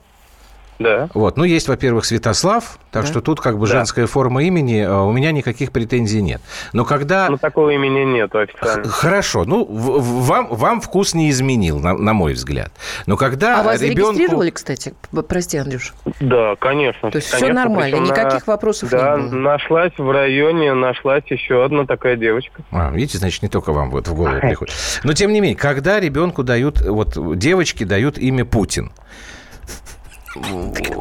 [0.79, 1.09] Да.
[1.13, 3.07] Вот, ну есть, во-первых, Святослав, так Да.
[3.09, 3.73] что тут как бы Да.
[3.73, 6.41] женская форма имени, э, у меня никаких претензий нет.
[6.73, 8.87] Но когда Но такого имени нету Х- официально.
[8.87, 12.71] Хорошо, ну вам, вам вкус не изменил, на, на мой взгляд.
[13.07, 14.13] Но когда А вас ребенку...
[14.13, 14.93] зарегистрировали, кстати?
[15.27, 15.93] Прости, Андрюш.
[16.19, 17.09] Да, конечно.
[17.11, 19.29] То есть конечно, нормально, причем никаких вопросов не да, было?
[19.31, 22.61] нашлась в районе, нашлась еще одна такая девочка.
[22.71, 24.75] А, видите, значит, не только вам вот в голову приходит.
[25.03, 28.91] Но тем не менее, когда ребенку дают, вот девочке дают имя Путин,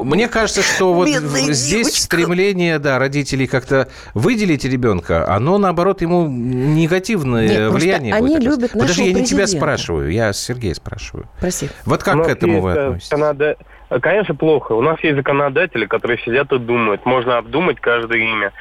[0.04, 2.00] мне кажется, что вот Бедная здесь девочка.
[2.00, 8.60] стремление, да, родителей как-то выделить ребенка, оно, наоборот, ему негативное Нет, влияние они будет оказывать.
[8.60, 11.28] любят Подожди, нашего я не тебя спрашиваю, я Сергея спрашиваю.
[11.40, 11.68] Прости.
[11.84, 13.08] Вот как к этому вы э, относитесь?
[13.08, 13.56] Канада-
[14.00, 14.72] Конечно, плохо.
[14.72, 17.06] У нас есть законодатели, которые сидят и думают.
[17.06, 18.52] Можно обдумать каждое имя.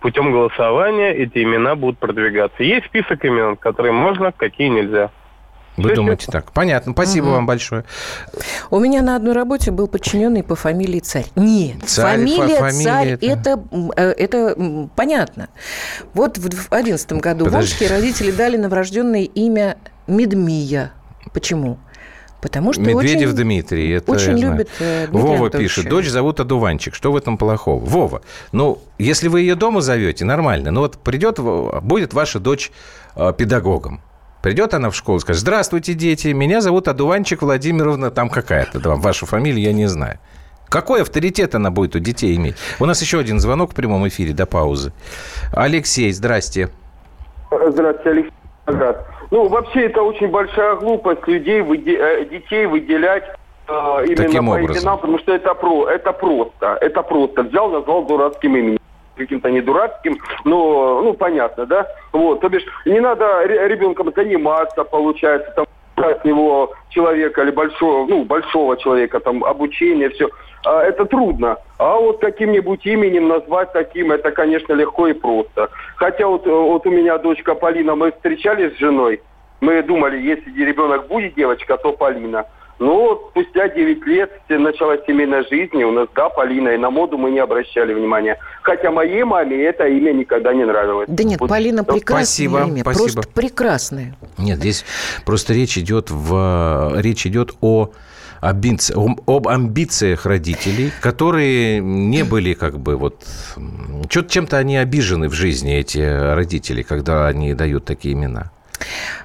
[0.00, 2.62] Путем голосования эти имена будут продвигаться.
[2.62, 5.10] Есть список имен, которые можно, какие нельзя.
[5.76, 6.52] Вы думаете так?
[6.52, 6.92] Понятно.
[6.92, 7.84] Спасибо вам большое.
[8.70, 11.26] У меня на одной работе был подчиненный по фамилии Царь.
[11.36, 13.62] Нет, Царь, фамилия фа- фамилия Царь, это- это,
[13.96, 15.48] э, это понятно.
[16.12, 17.72] Вот в одиннадцатом году в Подожди.
[17.72, 20.92] Омске родители дали новорожденное имя Медмия.
[21.32, 21.78] Почему?
[22.40, 23.90] Потому что Медведев очень, Дмитрий.
[23.92, 26.94] Это очень любит э, Дмитрия Вова пишет, дочь зовут Одуванчик.
[26.94, 27.82] Что в этом плохого?
[27.82, 28.20] Вова,
[28.52, 30.70] ну, если вы ее дома зовете, нормально.
[30.70, 32.70] Но вот придет, будет ваша дочь
[33.16, 34.02] э, педагогом.
[34.44, 38.94] Придет она в школу и скажет, здравствуйте, дети, меня зовут Одуванчик Владимировна, там какая-то, да,
[38.94, 40.18] вашу фамилию я не знаю.
[40.68, 42.54] Какой авторитет она будет у детей иметь?
[42.78, 44.92] У нас еще один звонок в прямом эфире до паузы.
[45.54, 46.68] Алексей, здрасте.
[47.50, 48.32] Здравствуйте, Алексей.
[48.66, 49.06] Агат.
[49.30, 53.24] Ну, вообще, это очень большая глупость людей, выде- э, детей выделять
[53.66, 53.72] э,
[54.04, 54.76] именно Таким по образом.
[54.76, 56.76] именам, потому что это, про, это просто.
[56.82, 57.44] Это просто.
[57.44, 58.78] Взял, назвал дурацким именем.
[59.16, 61.86] Каким-то не дурацким, но, ну, понятно, да?
[62.12, 68.06] Вот, то бишь, не надо ре- ребенком заниматься, получается, там, с него человека или большого,
[68.06, 70.28] ну, большого человека, там, обучение, все.
[70.64, 71.56] это трудно.
[71.78, 75.68] А вот каким-нибудь именем назвать таким, это, конечно, легко и просто.
[75.96, 79.20] Хотя вот, вот у меня дочка Полина, мы встречались с женой,
[79.60, 82.46] мы думали, если ребенок будет девочка, то Полина.
[82.78, 86.90] Но вот спустя 9 лет началась семейная жизнь, и у нас, да, Полина, и на
[86.90, 88.38] моду мы не обращали внимания.
[88.62, 91.06] Хотя моей маме это имя никогда не нравилось.
[91.08, 93.12] Да нет, Вот, Полина ну, прекрасное спасибо, имя, спасибо.
[93.12, 94.16] просто прекрасное.
[94.38, 94.84] Нет, здесь
[95.24, 97.90] просто речь идет, в, речь идет о
[98.40, 103.24] амбиц- ом- об амбициях родителей, которые не были как бы вот...
[104.08, 105.98] Чем-то они обижены в жизни, эти
[106.34, 108.50] родители, когда они дают такие имена.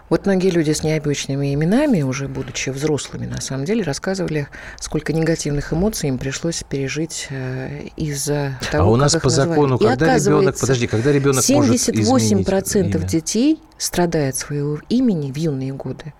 [0.09, 4.47] Вот многие люди с необычными именами, уже будучи взрослыми, на самом деле, рассказывали,
[4.79, 9.83] сколько негативных эмоций им пришлось пережить э, из-за того, а у нас по закону, И
[9.85, 13.07] когда ребенок, подожди, когда ребенок может 78% изменить имя?
[13.07, 16.13] детей страдает своего имени в юные годы.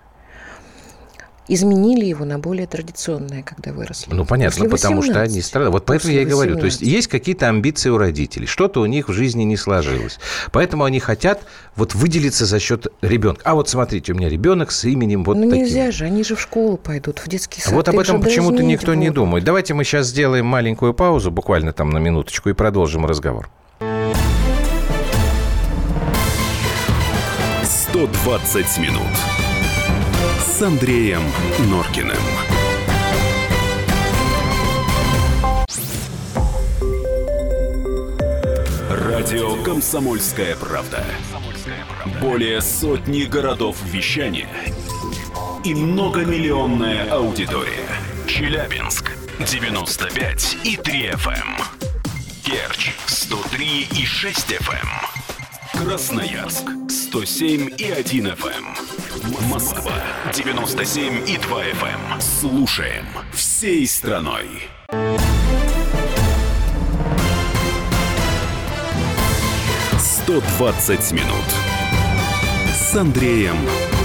[1.52, 4.14] Изменили его на более традиционное, когда выросли.
[4.14, 5.32] Ну, понятно, После потому что 18.
[5.32, 5.72] они страдают.
[5.72, 6.96] Вот поэтому я и После говорю, то есть 18.
[6.96, 10.20] есть какие-то амбиции у родителей, что-то у них в жизни не сложилось.
[10.52, 11.42] Поэтому они хотят
[11.74, 13.42] вот выделиться за счет ребенка.
[13.44, 15.64] А вот смотрите, у меня ребенок с именем вот ну таким.
[15.64, 17.72] нельзя же, они же в школу пойдут, в детский сад.
[17.72, 19.14] Вот об этом почему-то никто не будут.
[19.16, 19.44] думает.
[19.44, 23.50] Давайте мы сейчас сделаем маленькую паузу, буквально там на минуточку, и продолжим разговор.
[27.64, 29.39] 120 минут
[30.62, 31.22] Андреем
[31.68, 32.16] Норкиным.
[38.90, 41.04] Радио «Комсомольская правда».
[42.20, 44.48] Более сотни городов вещания
[45.64, 47.88] и многомиллионная аудитория.
[48.26, 51.62] Челябинск 95 и 3 FM.
[52.44, 54.74] Керчь 103 и 6 FM.
[54.74, 55.84] Эм.
[55.84, 58.89] Красноярск 107 и 1 FM.
[59.38, 59.48] Эм.
[59.48, 59.92] Москва
[60.32, 62.20] 97 и 2 FM.
[62.20, 64.68] Слушаем всей страной.
[70.26, 71.44] «120 минут»
[72.72, 73.56] с Андреем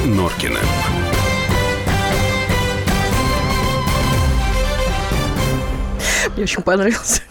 [0.06, 0.58] Норкиным.
[6.36, 7.22] Мне очень понравился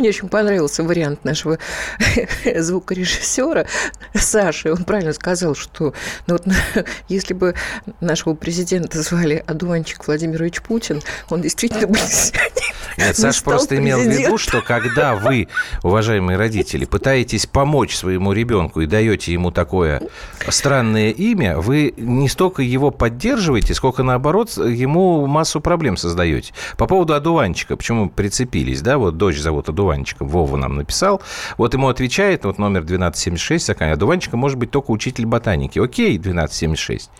[0.00, 1.58] мне очень понравился вариант нашего
[2.56, 3.66] звукорежиссера
[4.14, 4.72] Саши.
[4.72, 5.94] Он правильно сказал, что
[6.26, 6.44] ну вот,
[7.08, 7.54] если бы
[8.00, 11.98] нашего президента звали Адуанчик Владимирович Путин, он действительно бы
[12.98, 15.48] Нет, Саша просто имел в виду, что когда вы,
[15.82, 20.02] уважаемые родители, пытаетесь помочь своему ребенку и даете ему такое
[20.48, 26.52] странное имя, вы не столько его поддерживаете, сколько наоборот ему массу проблем создаете.
[26.76, 31.22] По поводу одуванчика, почему прицепились, да, вот дочь зовут одуванчиком, Вова нам написал,
[31.56, 35.78] вот ему отвечает, вот номер 1276, одуванчиком может быть только учитель ботаники.
[35.78, 37.10] Окей, 1276.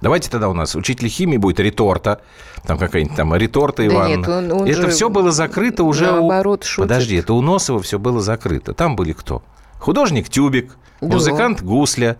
[0.00, 2.20] Давайте тогда у нас учитель химии будет реторта,
[2.64, 4.02] там какая-нибудь там реторта Иван.
[4.02, 6.06] Да нет, он, он это все было закрыто уже.
[6.06, 6.66] Наоборот, у...
[6.66, 6.88] шутит.
[6.88, 8.74] Подожди, это у Носова все было закрыто.
[8.74, 9.42] Там были кто?
[9.78, 11.08] Художник Тюбик, да.
[11.08, 12.16] музыкант Гусля.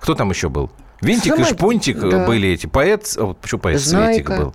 [0.00, 0.70] Кто там еще был?
[1.00, 1.46] Винтик Сама...
[1.46, 2.26] и Шпунтик да.
[2.26, 2.66] были эти.
[2.66, 4.14] Поэт, почему поэт Знайка.
[4.14, 4.54] Светик был?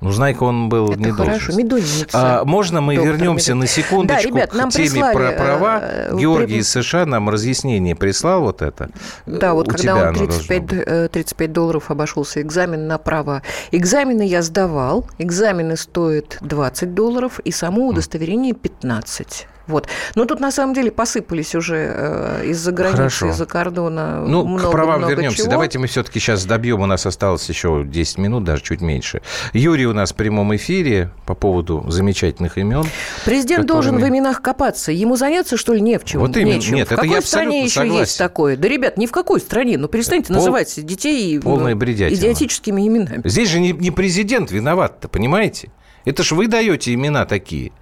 [0.00, 1.52] Ну, Знайка он был Это не хорошо.
[1.52, 2.06] должен.
[2.12, 3.60] А, можно мы вернемся Меду...
[3.60, 5.80] на секундочку да, ребят, нам к теме прислали, про права?
[5.82, 8.90] Э, Георгий из США нам разъяснение прислал вот это.
[9.24, 13.42] Да, вот У когда он 35, 35 э, долларов обошелся экзамен на право.
[13.70, 15.06] Экзамены я сдавал.
[15.18, 19.46] Экзамены стоят 20 долларов, и само удостоверение 15.
[19.66, 19.88] Вот.
[20.14, 24.24] Но тут на самом деле посыпались уже э, из-за границы, из-за кордона.
[24.26, 25.38] Ну, много, к правам много вернемся.
[25.38, 25.50] Чего.
[25.50, 26.80] Давайте мы все-таки сейчас добьем.
[26.80, 29.22] У нас осталось еще 10 минут, даже чуть меньше.
[29.52, 32.84] Юрий у нас в прямом эфире по поводу замечательных имен.
[33.24, 33.66] Президент которыми...
[33.66, 34.92] должен в именах копаться.
[34.92, 36.20] Ему заняться, что ли, не в чем?
[36.20, 36.54] Вот именно.
[36.54, 36.76] Нечем.
[36.76, 38.00] Нет, в это какой я стране еще согласен.
[38.00, 38.56] есть такое?
[38.56, 39.78] Да, ребят, ни в какой стране.
[39.78, 40.36] Ну, перестаньте Пол...
[40.36, 43.22] называть детей Полная ну, идиотическими именами.
[43.24, 45.70] Здесь же не, не президент виноват-то, понимаете?
[46.04, 47.72] Это ж вы даете имена такие.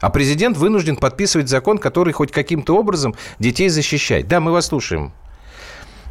[0.00, 4.28] А президент вынужден подписывать закон, который хоть каким-то образом детей защищает.
[4.28, 5.12] Да, мы вас слушаем.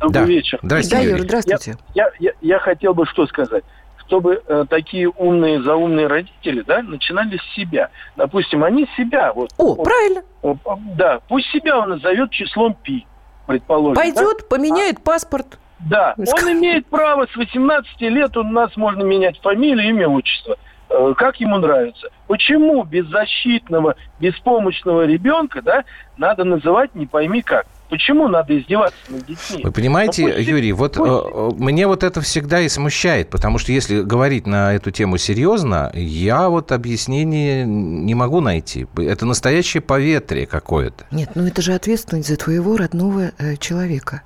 [0.01, 0.25] Добрый да.
[0.25, 0.59] вечер.
[0.61, 1.23] Здравствуйте, да, Юрий.
[1.23, 1.77] здравствуйте.
[1.93, 3.63] Я, я, я хотел бы что сказать
[4.07, 7.89] чтобы э, такие умные, заумные родители, да, начинали с себя.
[8.15, 9.49] Допустим, они себя вот.
[9.57, 10.21] О, вот, правильно.
[10.41, 10.57] Вот,
[10.95, 13.05] да, пусть себя он назовет числом пи,
[13.47, 13.95] предположим.
[13.95, 14.45] Пойдет, да?
[14.47, 15.57] поменяет а, паспорт.
[15.79, 20.57] Да, он имеет право с 18 лет, у нас можно менять фамилию, имя, отчество.
[20.95, 22.07] Э, как ему нравится.
[22.27, 25.83] Почему беззащитного, беспомощного ребенка да,
[26.17, 27.65] надо называть не пойми как?
[27.89, 29.61] Почему надо издеваться над детьми?
[29.63, 31.11] Вы понимаете, ну, пусть, Юрий, вот пусть...
[31.11, 35.91] э, мне вот это всегда и смущает, потому что если говорить на эту тему серьезно,
[35.93, 38.87] я вот объяснение не могу найти.
[38.97, 41.05] Это настоящее поветрие какое-то.
[41.11, 44.23] Нет, ну это же ответственность за твоего родного э, человека.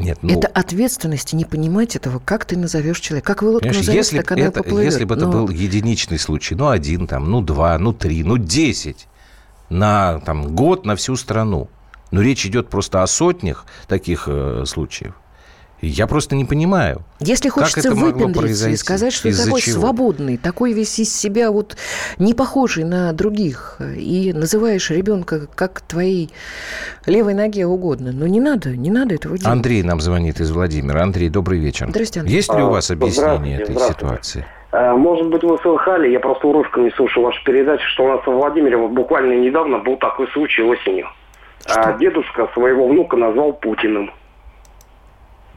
[0.00, 0.36] Нет, ну...
[0.36, 3.26] Это ответственность, не понимать этого, как ты назовешь человека.
[3.26, 4.92] Как вы лодку назовете, если так она это, поплывет.
[4.92, 5.22] Если бы Но...
[5.22, 9.06] это был единичный случай, ну, один, там, ну, два, ну, три, ну, десять
[9.68, 11.68] на там, год на всю страну.
[12.10, 15.14] Но речь идет просто о сотнях таких э, случаев.
[15.80, 17.02] Я просто не понимаю.
[17.20, 19.80] Если хочется выпендриться и сказать, что ты такой чего?
[19.80, 21.76] свободный, такой весь из себя вот
[22.18, 26.30] не похожий на других, и называешь ребенка как твоей
[27.06, 28.12] левой ноге угодно.
[28.12, 29.52] Но не надо, не надо этого делать.
[29.52, 31.02] Андрей нам звонит из Владимира.
[31.02, 31.86] Андрей, добрый вечер.
[31.88, 32.36] Здравствуйте, Андрей.
[32.36, 34.44] Есть ли у вас объяснение этой ситуации?
[34.72, 38.30] Э, может быть, вы слыхали, я просто урывками слушаю вашу передачу, что у нас в
[38.30, 41.08] Владимире вот буквально недавно был такой случай осенью.
[41.66, 41.80] Что?
[41.80, 44.10] А дедушка своего внука назвал Путиным.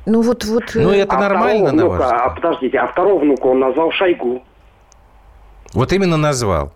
[0.06, 0.64] Ну вот, вот.
[0.76, 4.43] Ну э, это а нормально, на ваш А подождите, а второго внука он назвал Шойгу.
[5.74, 6.72] Вот именно назвал.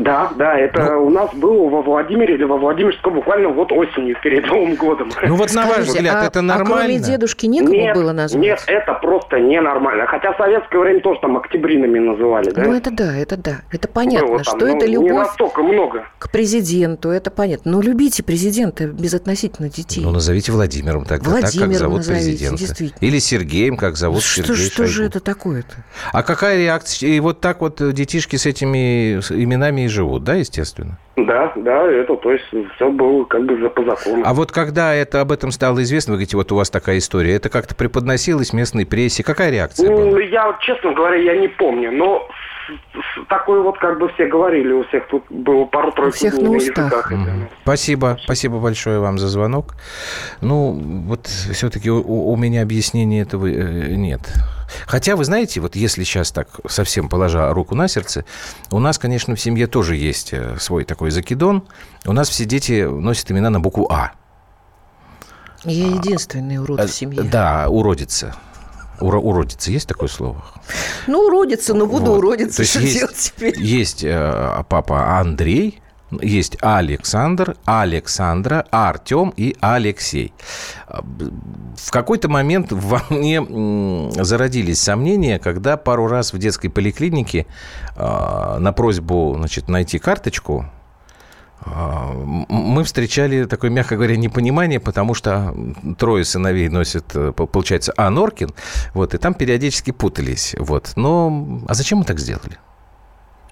[0.00, 4.16] Да, да, это ну, у нас было во Владимире или во Владимирском буквально вот осенью
[4.22, 5.10] перед Новым годом.
[5.22, 6.74] Ну вот на ваш взгляд, а, это нормально?
[6.74, 8.42] А кроме дедушки некому нет, было назвать?
[8.42, 10.06] Нет, это просто ненормально.
[10.06, 12.62] Хотя в советское время тоже там октябринами называли, да?
[12.62, 13.60] Ну это да, это да.
[13.70, 16.04] Это понятно, было там, что ну, это любовь не настолько много.
[16.18, 17.72] к президенту, это понятно.
[17.72, 20.02] Но любите президента безотносительно детей.
[20.02, 23.04] Ну назовите Владимиром тогда, Владимиром так, как зовут назовите, президента.
[23.04, 24.92] Или Сергеем, как зовут что, Сергей Что Шойгу.
[24.92, 25.74] же это такое-то?
[26.12, 27.10] А какая реакция?
[27.10, 30.98] И вот так вот детишки с этими именами и живут, да, естественно?
[31.16, 32.44] Да, да, это, то есть
[32.76, 34.22] все было как бы по закону.
[34.24, 37.34] А вот когда это об этом стало известно, вы говорите, вот у вас такая история,
[37.34, 40.20] это как-то преподносилось местной прессе, какая реакция ну, была?
[40.20, 42.28] Я, честно говоря, я не помню, но
[43.28, 47.12] такой вот, как бы все говорили, у всех тут было пару-тройку всех на устах.
[47.62, 49.74] Спасибо, спасибо большое вам за звонок.
[50.40, 50.72] Ну,
[51.06, 54.20] вот все-таки у, у меня объяснения этого э, нет.
[54.86, 58.24] Хотя, вы знаете, вот если сейчас так совсем положа руку на сердце,
[58.70, 61.64] у нас, конечно, в семье тоже есть э, свой такой закидон.
[62.06, 64.12] У нас все дети носят имена на букву «А».
[65.64, 67.22] Я единственный урод в семье.
[67.22, 68.34] Да, уродица.
[69.00, 70.44] Уро, уродиться есть такое слово?
[71.06, 72.18] Ну, уродиться, но буду вот.
[72.18, 72.56] уродиться.
[72.56, 73.58] То есть что есть, делать теперь?
[73.58, 75.80] Есть э, папа Андрей,
[76.20, 80.32] есть Александр, Александра, Артем и Алексей.
[80.88, 83.40] В какой-то момент во мне
[84.22, 87.46] зародились сомнения, когда пару раз в детской поликлинике
[87.96, 90.66] э, на просьбу значит, найти карточку
[91.66, 95.54] мы встречали такое, мягко говоря, непонимание, потому что
[95.98, 98.10] трое сыновей носят, э, получается, А.
[98.10, 98.50] Норкин,
[98.94, 100.92] вот, и там периодически путались, вот.
[100.96, 102.58] Но, а зачем мы так сделали?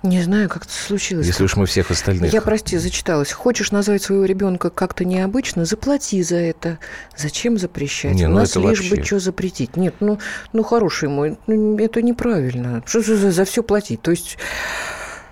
[0.04, 1.26] Не знаю, как это случилось.
[1.26, 2.32] Если уж мы всех остальных.
[2.32, 3.32] Я, прости, зачиталась.
[3.32, 6.78] Хочешь назвать своего ребенка как-то необычно, заплати за это.
[7.16, 8.14] Зачем запрещать?
[8.14, 8.96] Не, У ну нас лишь вообще...
[8.96, 9.76] бы что запретить.
[9.76, 10.20] Нет, ну,
[10.52, 12.82] ну хороший мой, ну, это неправильно.
[12.86, 14.00] Что за, за все платить?
[14.00, 14.38] То есть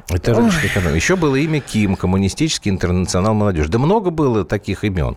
[0.08, 0.96] это рыночная экономика.
[0.96, 3.68] Еще было имя Ким, Коммунистический интернационал молодежи.
[3.68, 5.16] Да много было таких имен.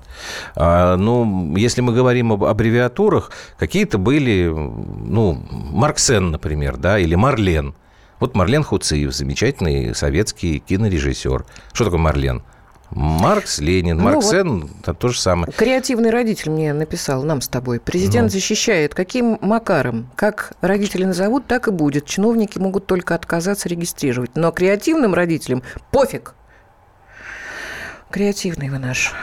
[0.56, 7.76] А, ну, если мы говорим об аббревиатурах, какие-то были, ну, Марксен, например, да, или Марлен.
[8.20, 11.46] Вот Марлен Хуциев, замечательный советский кинорежиссер.
[11.72, 12.42] Что такое Марлен?
[12.92, 15.52] Маркс, Ленин, ну, Марксен, вот это то же самое.
[15.54, 17.80] Креативный родитель мне написал, нам с тобой.
[17.80, 18.30] Президент ну.
[18.30, 18.96] защищает.
[18.96, 20.10] Каким макаром?
[20.16, 22.06] Как родители назовут, так и будет.
[22.06, 24.32] Чиновники могут только отказаться регистрировать.
[24.36, 25.62] Но креативным родителям
[25.92, 26.34] пофиг.
[28.10, 29.14] Креативный вы наш.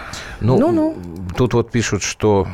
[0.40, 0.96] Ну, Ну-ну.
[1.36, 2.46] Тут вот пишут, что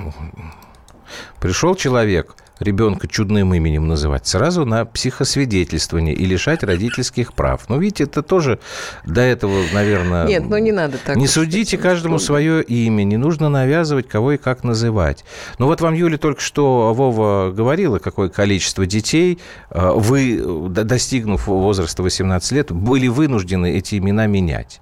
[1.41, 7.69] пришел человек, ребенка чудным именем называть, сразу на психосвидетельствование и лишать родительских прав.
[7.69, 8.59] Ну, видите, это тоже
[9.05, 10.27] до этого, наверное...
[10.27, 11.17] Нет, ну не надо так.
[11.17, 15.25] Не судите каждому свое имя, не нужно навязывать, кого и как называть.
[15.59, 19.39] Ну, вот вам Юля только что, Вова, говорила, какое количество детей
[19.71, 24.81] э, вы, достигнув возраста 18 лет, были вынуждены эти имена менять.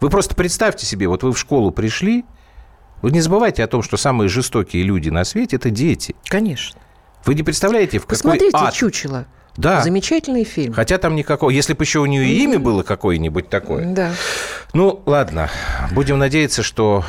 [0.00, 2.24] Вы просто представьте себе, вот вы в школу пришли,
[3.02, 6.14] вы не забывайте о том, что самые жестокие люди на свете– это дети.
[6.24, 6.78] Конечно.
[7.24, 8.74] Вы не представляете, в Посмотрите какой ад...
[8.74, 9.26] «Чучело».
[9.56, 9.82] Да.
[9.82, 10.72] Замечательный фильм.
[10.72, 11.50] Хотя там никакого...
[11.50, 13.84] Если бы еще у нее имя было какое-нибудь такое.
[13.86, 14.12] Да.
[14.72, 15.50] Ну, ладно.
[15.90, 17.04] Будем надеяться, что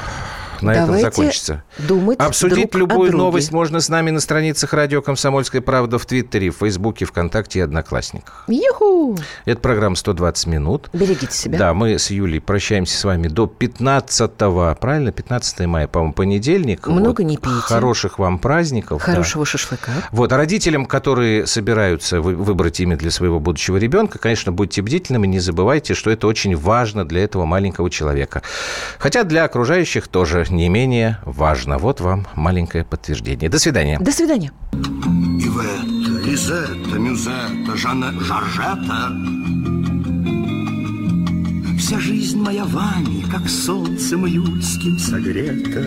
[0.61, 1.63] на Давайте этом закончится.
[1.77, 6.49] Думать Обсудить друг любую новость можно с нами на страницах радио «Комсомольская правда» в Твиттере,
[6.51, 8.45] в Фейсбуке, ВКонтакте и Одноклассниках.
[8.47, 9.17] Юху!
[9.45, 10.89] Это программа «120 минут».
[10.93, 11.57] Берегите себя.
[11.57, 14.31] Да, мы с Юлей прощаемся с вами до 15
[14.79, 16.87] правильно, 15 мая, по-моему, понедельник.
[16.87, 17.27] Много вот.
[17.27, 17.59] не пейте.
[17.61, 19.01] Хороших вам праздников.
[19.01, 19.49] Хорошего да.
[19.49, 19.91] шашлыка.
[20.11, 25.39] Вот, а родителям, которые собираются выбрать имя для своего будущего ребенка, конечно, будьте бдительными, не
[25.39, 28.41] забывайте, что это очень важно для этого маленького человека.
[28.99, 31.77] Хотя для окружающих тоже не менее важно.
[31.77, 33.49] Вот вам маленькое подтверждение.
[33.49, 33.99] До свидания.
[33.99, 34.51] До свидания.
[34.73, 39.11] Ивета, Лизетта, Мюзетта, Жанна, Жоржета.
[41.77, 45.81] Вся жизнь моя вами, как солнцем июльским согрета.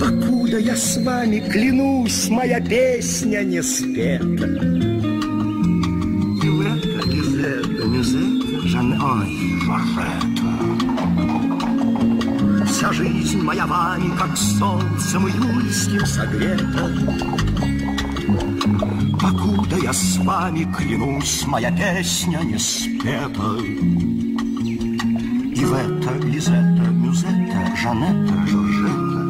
[0.00, 4.46] Покуда я с вами клянусь, моя песня не спета.
[6.42, 10.31] Ивета, Лизетта, Мюзетта, Жанна, ой, Жоржета.
[12.82, 16.90] Вся жизнь моя вами, как солнцем июльским согрета.
[19.20, 23.56] Покуда я с вами клянусь, моя песня не спета.
[25.54, 29.28] И в это Лизетта, Мюзетта, Жанетта, Жоржетта.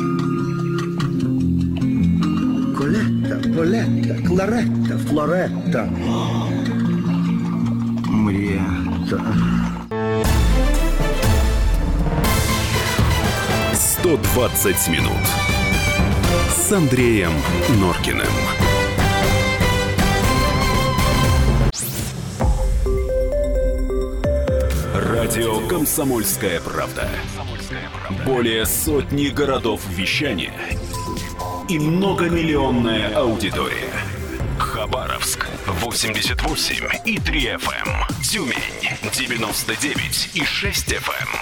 [2.78, 5.90] Колетта, Полетта, Кларетта, Флоретта.
[8.08, 9.81] Мриетта.
[14.12, 15.26] 120 минут
[16.50, 17.32] с Андреем
[17.78, 18.26] Норкиным.
[24.94, 27.08] Радио «Комсомольская правда».
[28.26, 30.52] Более сотни городов вещания
[31.70, 33.94] и многомиллионная аудитория.
[34.58, 38.22] Хабаровск 88 и 3 FM.
[38.22, 41.41] Тюмень 99 и 6 FM.